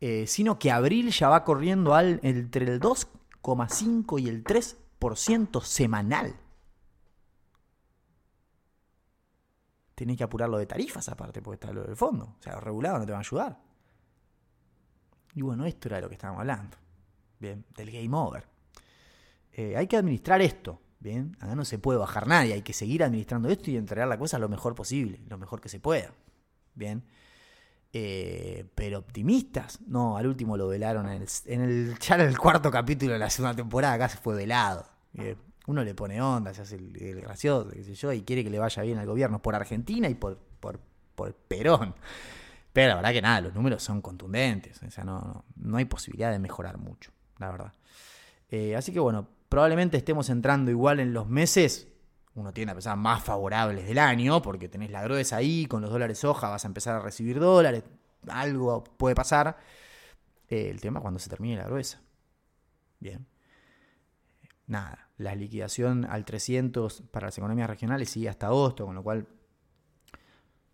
eh, 0.00 0.24
sino 0.28 0.58
que 0.58 0.70
abril 0.70 1.10
ya 1.10 1.28
va 1.28 1.42
corriendo 1.42 1.94
al, 1.94 2.20
entre 2.22 2.66
el 2.66 2.80
2,5 2.80 4.20
y 4.20 4.28
el 4.28 4.44
3% 4.44 5.62
semanal. 5.62 6.36
Tenés 9.98 10.16
que 10.16 10.22
apurar 10.22 10.48
lo 10.48 10.58
de 10.58 10.66
tarifas 10.66 11.08
aparte, 11.08 11.42
porque 11.42 11.56
está 11.56 11.72
lo 11.72 11.82
del 11.82 11.96
fondo. 11.96 12.36
O 12.38 12.42
sea, 12.42 12.54
los 12.54 12.62
regulados 12.62 13.00
no 13.00 13.06
te 13.06 13.10
van 13.10 13.18
a 13.18 13.26
ayudar. 13.26 13.58
Y 15.34 15.42
bueno, 15.42 15.66
esto 15.66 15.88
era 15.88 16.00
lo 16.00 16.08
que 16.08 16.14
estábamos 16.14 16.40
hablando. 16.40 16.76
Bien, 17.40 17.64
del 17.74 17.90
game 17.90 18.16
over. 18.16 18.44
Eh, 19.52 19.76
hay 19.76 19.88
que 19.88 19.96
administrar 19.96 20.40
esto. 20.40 20.80
Bien, 21.00 21.36
acá 21.40 21.56
no 21.56 21.64
se 21.64 21.80
puede 21.80 21.98
bajar 21.98 22.28
nadie, 22.28 22.54
hay 22.54 22.62
que 22.62 22.72
seguir 22.72 23.02
administrando 23.02 23.48
esto 23.48 23.70
y 23.70 23.76
entregar 23.76 24.08
la 24.08 24.18
cosa 24.18 24.38
lo 24.38 24.48
mejor 24.48 24.74
posible, 24.74 25.20
lo 25.28 25.36
mejor 25.36 25.60
que 25.60 25.68
se 25.68 25.80
pueda. 25.80 26.12
Bien. 26.74 27.04
Eh, 27.92 28.66
pero 28.74 28.98
optimistas, 28.98 29.80
no, 29.86 30.16
al 30.16 30.28
último 30.28 30.56
lo 30.56 30.68
velaron 30.68 31.08
en 31.08 31.22
el, 31.22 31.28
en 31.46 31.60
el, 31.60 31.98
ya 31.98 32.16
en 32.16 32.20
el 32.20 32.38
cuarto 32.38 32.70
capítulo 32.70 33.14
de 33.14 33.18
la 33.18 33.30
segunda 33.30 33.56
temporada, 33.56 33.94
acá 33.94 34.08
se 34.08 34.18
fue 34.18 34.36
velado. 34.36 34.86
Bien 35.12 35.47
uno 35.68 35.84
le 35.84 35.94
pone 35.94 36.20
onda, 36.20 36.54
se 36.54 36.62
hace 36.62 36.76
el, 36.76 37.20
gracioso, 37.20 37.68
qué 37.70 37.84
sé 37.84 37.94
yo, 37.94 38.10
y 38.12 38.22
quiere 38.22 38.42
que 38.42 38.48
le 38.48 38.58
vaya 38.58 38.82
bien 38.82 38.96
al 38.96 39.06
gobierno 39.06 39.42
por 39.42 39.54
Argentina 39.54 40.08
y 40.08 40.14
por, 40.14 40.38
por, 40.60 40.80
por 41.14 41.34
Perón. 41.34 41.94
Pero 42.72 42.88
la 42.88 42.94
verdad 42.96 43.12
que 43.12 43.20
nada, 43.20 43.42
los 43.42 43.54
números 43.54 43.82
son 43.82 44.00
contundentes, 44.00 44.82
o 44.82 44.90
sea, 44.90 45.04
no, 45.04 45.44
no, 45.56 45.76
hay 45.76 45.84
posibilidad 45.84 46.32
de 46.32 46.38
mejorar 46.38 46.78
mucho, 46.78 47.12
la 47.36 47.50
verdad. 47.50 47.72
Eh, 48.50 48.76
así 48.76 48.92
que 48.92 49.00
bueno, 49.00 49.28
probablemente 49.50 49.98
estemos 49.98 50.30
entrando 50.30 50.70
igual 50.70 51.00
en 51.00 51.12
los 51.12 51.28
meses, 51.28 51.88
uno 52.34 52.50
tiene 52.54 52.72
a 52.72 52.74
pensar 52.74 52.96
más 52.96 53.22
favorables 53.22 53.86
del 53.86 53.98
año, 53.98 54.40
porque 54.40 54.70
tenés 54.70 54.90
la 54.90 55.02
gruesa 55.02 55.36
ahí, 55.36 55.66
con 55.66 55.82
los 55.82 55.90
dólares 55.90 56.24
hoja 56.24 56.48
vas 56.48 56.64
a 56.64 56.68
empezar 56.68 56.96
a 56.96 57.00
recibir 57.00 57.40
dólares, 57.40 57.84
algo 58.26 58.84
puede 58.84 59.14
pasar. 59.14 59.58
Eh, 60.48 60.70
el 60.70 60.80
tema 60.80 61.00
cuando 61.00 61.20
se 61.20 61.28
termine 61.28 61.58
la 61.58 61.64
gruesa. 61.64 62.00
Bien. 63.00 63.26
Nada 64.68 65.08
la 65.18 65.34
liquidación 65.34 66.04
al 66.04 66.24
300 66.24 67.02
para 67.10 67.26
las 67.26 67.36
economías 67.36 67.68
regionales 67.68 68.08
sigue 68.08 68.28
hasta 68.28 68.46
agosto, 68.46 68.86
con 68.86 68.94
lo 68.94 69.02
cual 69.02 69.26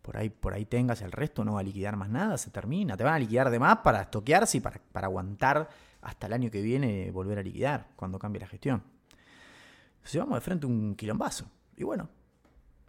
por 0.03 0.19
ahí, 0.19 0.29
por 0.29 0.53
ahí 0.53 0.67
tengas 0.67 1.01
el 1.01 1.13
resto, 1.13 1.45
no 1.45 1.55
va 1.55 1.61
a 1.61 1.63
liquidar 1.63 1.97
más 1.97 2.11
nada, 2.11 2.37
se 2.37 2.51
termina. 2.51 2.95
Te 2.95 3.05
van 3.05 3.15
a 3.15 3.19
liquidar 3.19 3.49
de 3.49 3.59
más 3.59 3.79
para 3.79 4.03
estoquearse 4.03 4.59
y 4.59 4.61
para, 4.61 4.79
para 4.93 5.07
aguantar 5.07 5.71
hasta 6.03 6.27
el 6.27 6.35
año 6.35 6.51
que 6.51 6.61
viene 6.61 7.11
volver 7.11 7.39
a 7.39 7.43
liquidar 7.43 7.89
cuando 7.97 8.19
cambie 8.19 8.41
la 8.41 8.47
gestión. 8.47 8.83
Si 10.03 10.19
vamos 10.19 10.35
de 10.35 10.43
frente 10.43 10.67
un 10.67 10.95
quilombazo. 10.95 11.47
Y 11.75 11.85
bueno, 11.85 12.11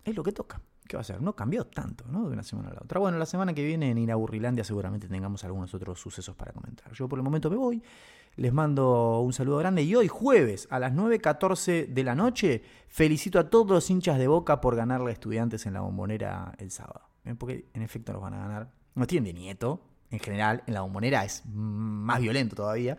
es 0.04 0.14
lo 0.14 0.24
que 0.24 0.34
toca. 0.34 0.62
¿Qué 0.88 0.96
va 0.98 1.00
a 1.00 1.02
hacer? 1.02 1.22
No 1.22 1.36
cambió 1.36 1.66
tanto, 1.66 2.06
¿no? 2.08 2.28
De 2.28 2.34
una 2.34 2.44
semana 2.44 2.70
a 2.70 2.74
la 2.74 2.82
otra. 2.84 3.00
Bueno, 3.00 3.18
la 3.18 3.26
semana 3.26 3.54
que 3.54 3.64
viene 3.64 3.90
en 3.90 3.98
Inaburrilandia 3.98 4.64
seguramente 4.64 5.08
tengamos 5.08 5.44
algunos 5.44 5.74
otros 5.74 6.00
sucesos 6.00 6.36
para 6.36 6.52
comentar. 6.52 6.92
Yo 6.94 7.10
por 7.10 7.18
el 7.18 7.24
momento 7.24 7.50
me 7.50 7.56
voy. 7.56 7.82
Les 8.36 8.52
mando 8.54 9.22
un 9.22 9.34
saludo 9.34 9.58
grande 9.58 9.82
y 9.84 9.96
hoy 9.96 10.08
jueves 10.08 10.68
a 10.70 10.78
las 10.78 10.94
9.14 10.94 11.88
de 11.88 12.04
la 12.04 12.16
noche 12.16 12.64
felicito 12.88 13.40
a 13.40 13.50
todos 13.50 13.70
los 13.72 13.90
hinchas 13.90 14.20
de 14.20 14.28
Boca 14.28 14.60
por 14.60 14.76
ganarle 14.76 15.10
a 15.10 15.14
estudiantes 15.14 15.66
en 15.66 15.74
la 15.74 15.82
bombonera 15.82 16.54
el 16.58 16.70
sábado. 16.70 17.02
Porque 17.40 17.70
en 17.74 17.82
efecto 17.82 18.14
los 18.14 18.22
van 18.22 18.34
a 18.34 18.40
ganar. 18.40 18.72
No 18.94 19.08
tienen 19.08 19.34
de 19.34 19.40
nieto, 19.40 19.82
en 20.12 20.20
general, 20.20 20.64
en 20.68 20.74
la 20.74 20.82
bombonera 20.82 21.26
es 21.26 21.44
más 21.48 22.22
violento 22.22 22.56
todavía. 22.56 22.98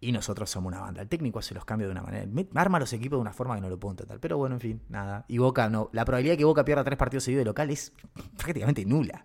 Y 0.00 0.12
nosotros 0.12 0.50
somos 0.50 0.72
una 0.72 0.80
banda. 0.80 1.02
El 1.02 1.08
técnico 1.08 1.38
hace 1.38 1.54
los 1.54 1.64
cambios 1.64 1.88
de 1.88 1.92
una 1.92 2.02
manera. 2.02 2.26
Arma 2.54 2.78
los 2.78 2.92
equipos 2.92 3.16
de 3.16 3.22
una 3.22 3.32
forma 3.32 3.54
que 3.54 3.60
no 3.60 3.70
lo 3.70 3.78
puedo 3.78 3.92
entender. 3.92 4.20
Pero 4.20 4.36
bueno, 4.36 4.56
en 4.56 4.60
fin, 4.60 4.82
nada. 4.88 5.24
Y 5.28 5.38
Boca 5.38 5.68
no. 5.68 5.88
La 5.92 6.04
probabilidad 6.04 6.34
de 6.34 6.38
que 6.38 6.44
Boca 6.44 6.64
pierda 6.64 6.84
tres 6.84 6.98
partidos 6.98 7.24
seguidos 7.24 7.42
de 7.42 7.46
local 7.46 7.70
es 7.70 7.92
prácticamente 8.36 8.84
nula. 8.84 9.24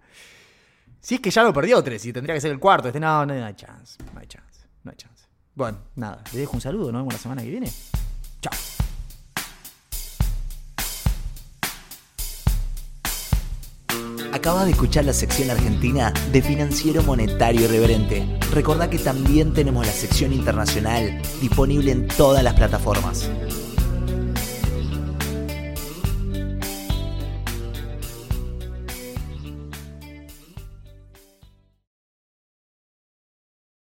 Si 1.01 1.15
es 1.15 1.21
que 1.21 1.31
ya 1.31 1.43
lo 1.43 1.53
perdió 1.53 1.83
tres 1.83 2.05
y 2.05 2.13
tendría 2.13 2.35
que 2.35 2.41
ser 2.41 2.51
el 2.51 2.59
cuarto. 2.59 2.87
Este 2.87 2.99
no, 2.99 3.25
no 3.25 3.33
hay 3.33 3.53
chance. 3.55 3.97
No 4.13 4.19
hay 4.19 4.27
chance 4.27 4.49
no 4.83 4.91
hay 4.91 4.97
chance. 4.97 5.25
Bueno, 5.55 5.77
nada, 5.95 6.23
le 6.33 6.39
dejo 6.39 6.53
un 6.53 6.61
saludo, 6.61 6.91
nos 6.91 7.01
vemos 7.01 7.13
la 7.13 7.19
semana 7.19 7.41
que 7.41 7.49
viene. 7.49 7.71
Chao. 8.41 8.78
Acaba 14.49 14.65
de 14.65 14.71
escuchar 14.71 15.05
la 15.05 15.13
sección 15.13 15.51
argentina 15.51 16.11
de 16.31 16.41
Financiero 16.41 17.03
Monetario 17.03 17.65
Irreverente. 17.65 18.25
Recordá 18.51 18.89
que 18.89 18.97
también 18.97 19.53
tenemos 19.53 19.85
la 19.85 19.93
sección 19.93 20.33
internacional 20.33 21.21
disponible 21.39 21.91
en 21.91 22.07
todas 22.07 22.43
las 22.43 22.55
plataformas. 22.55 23.29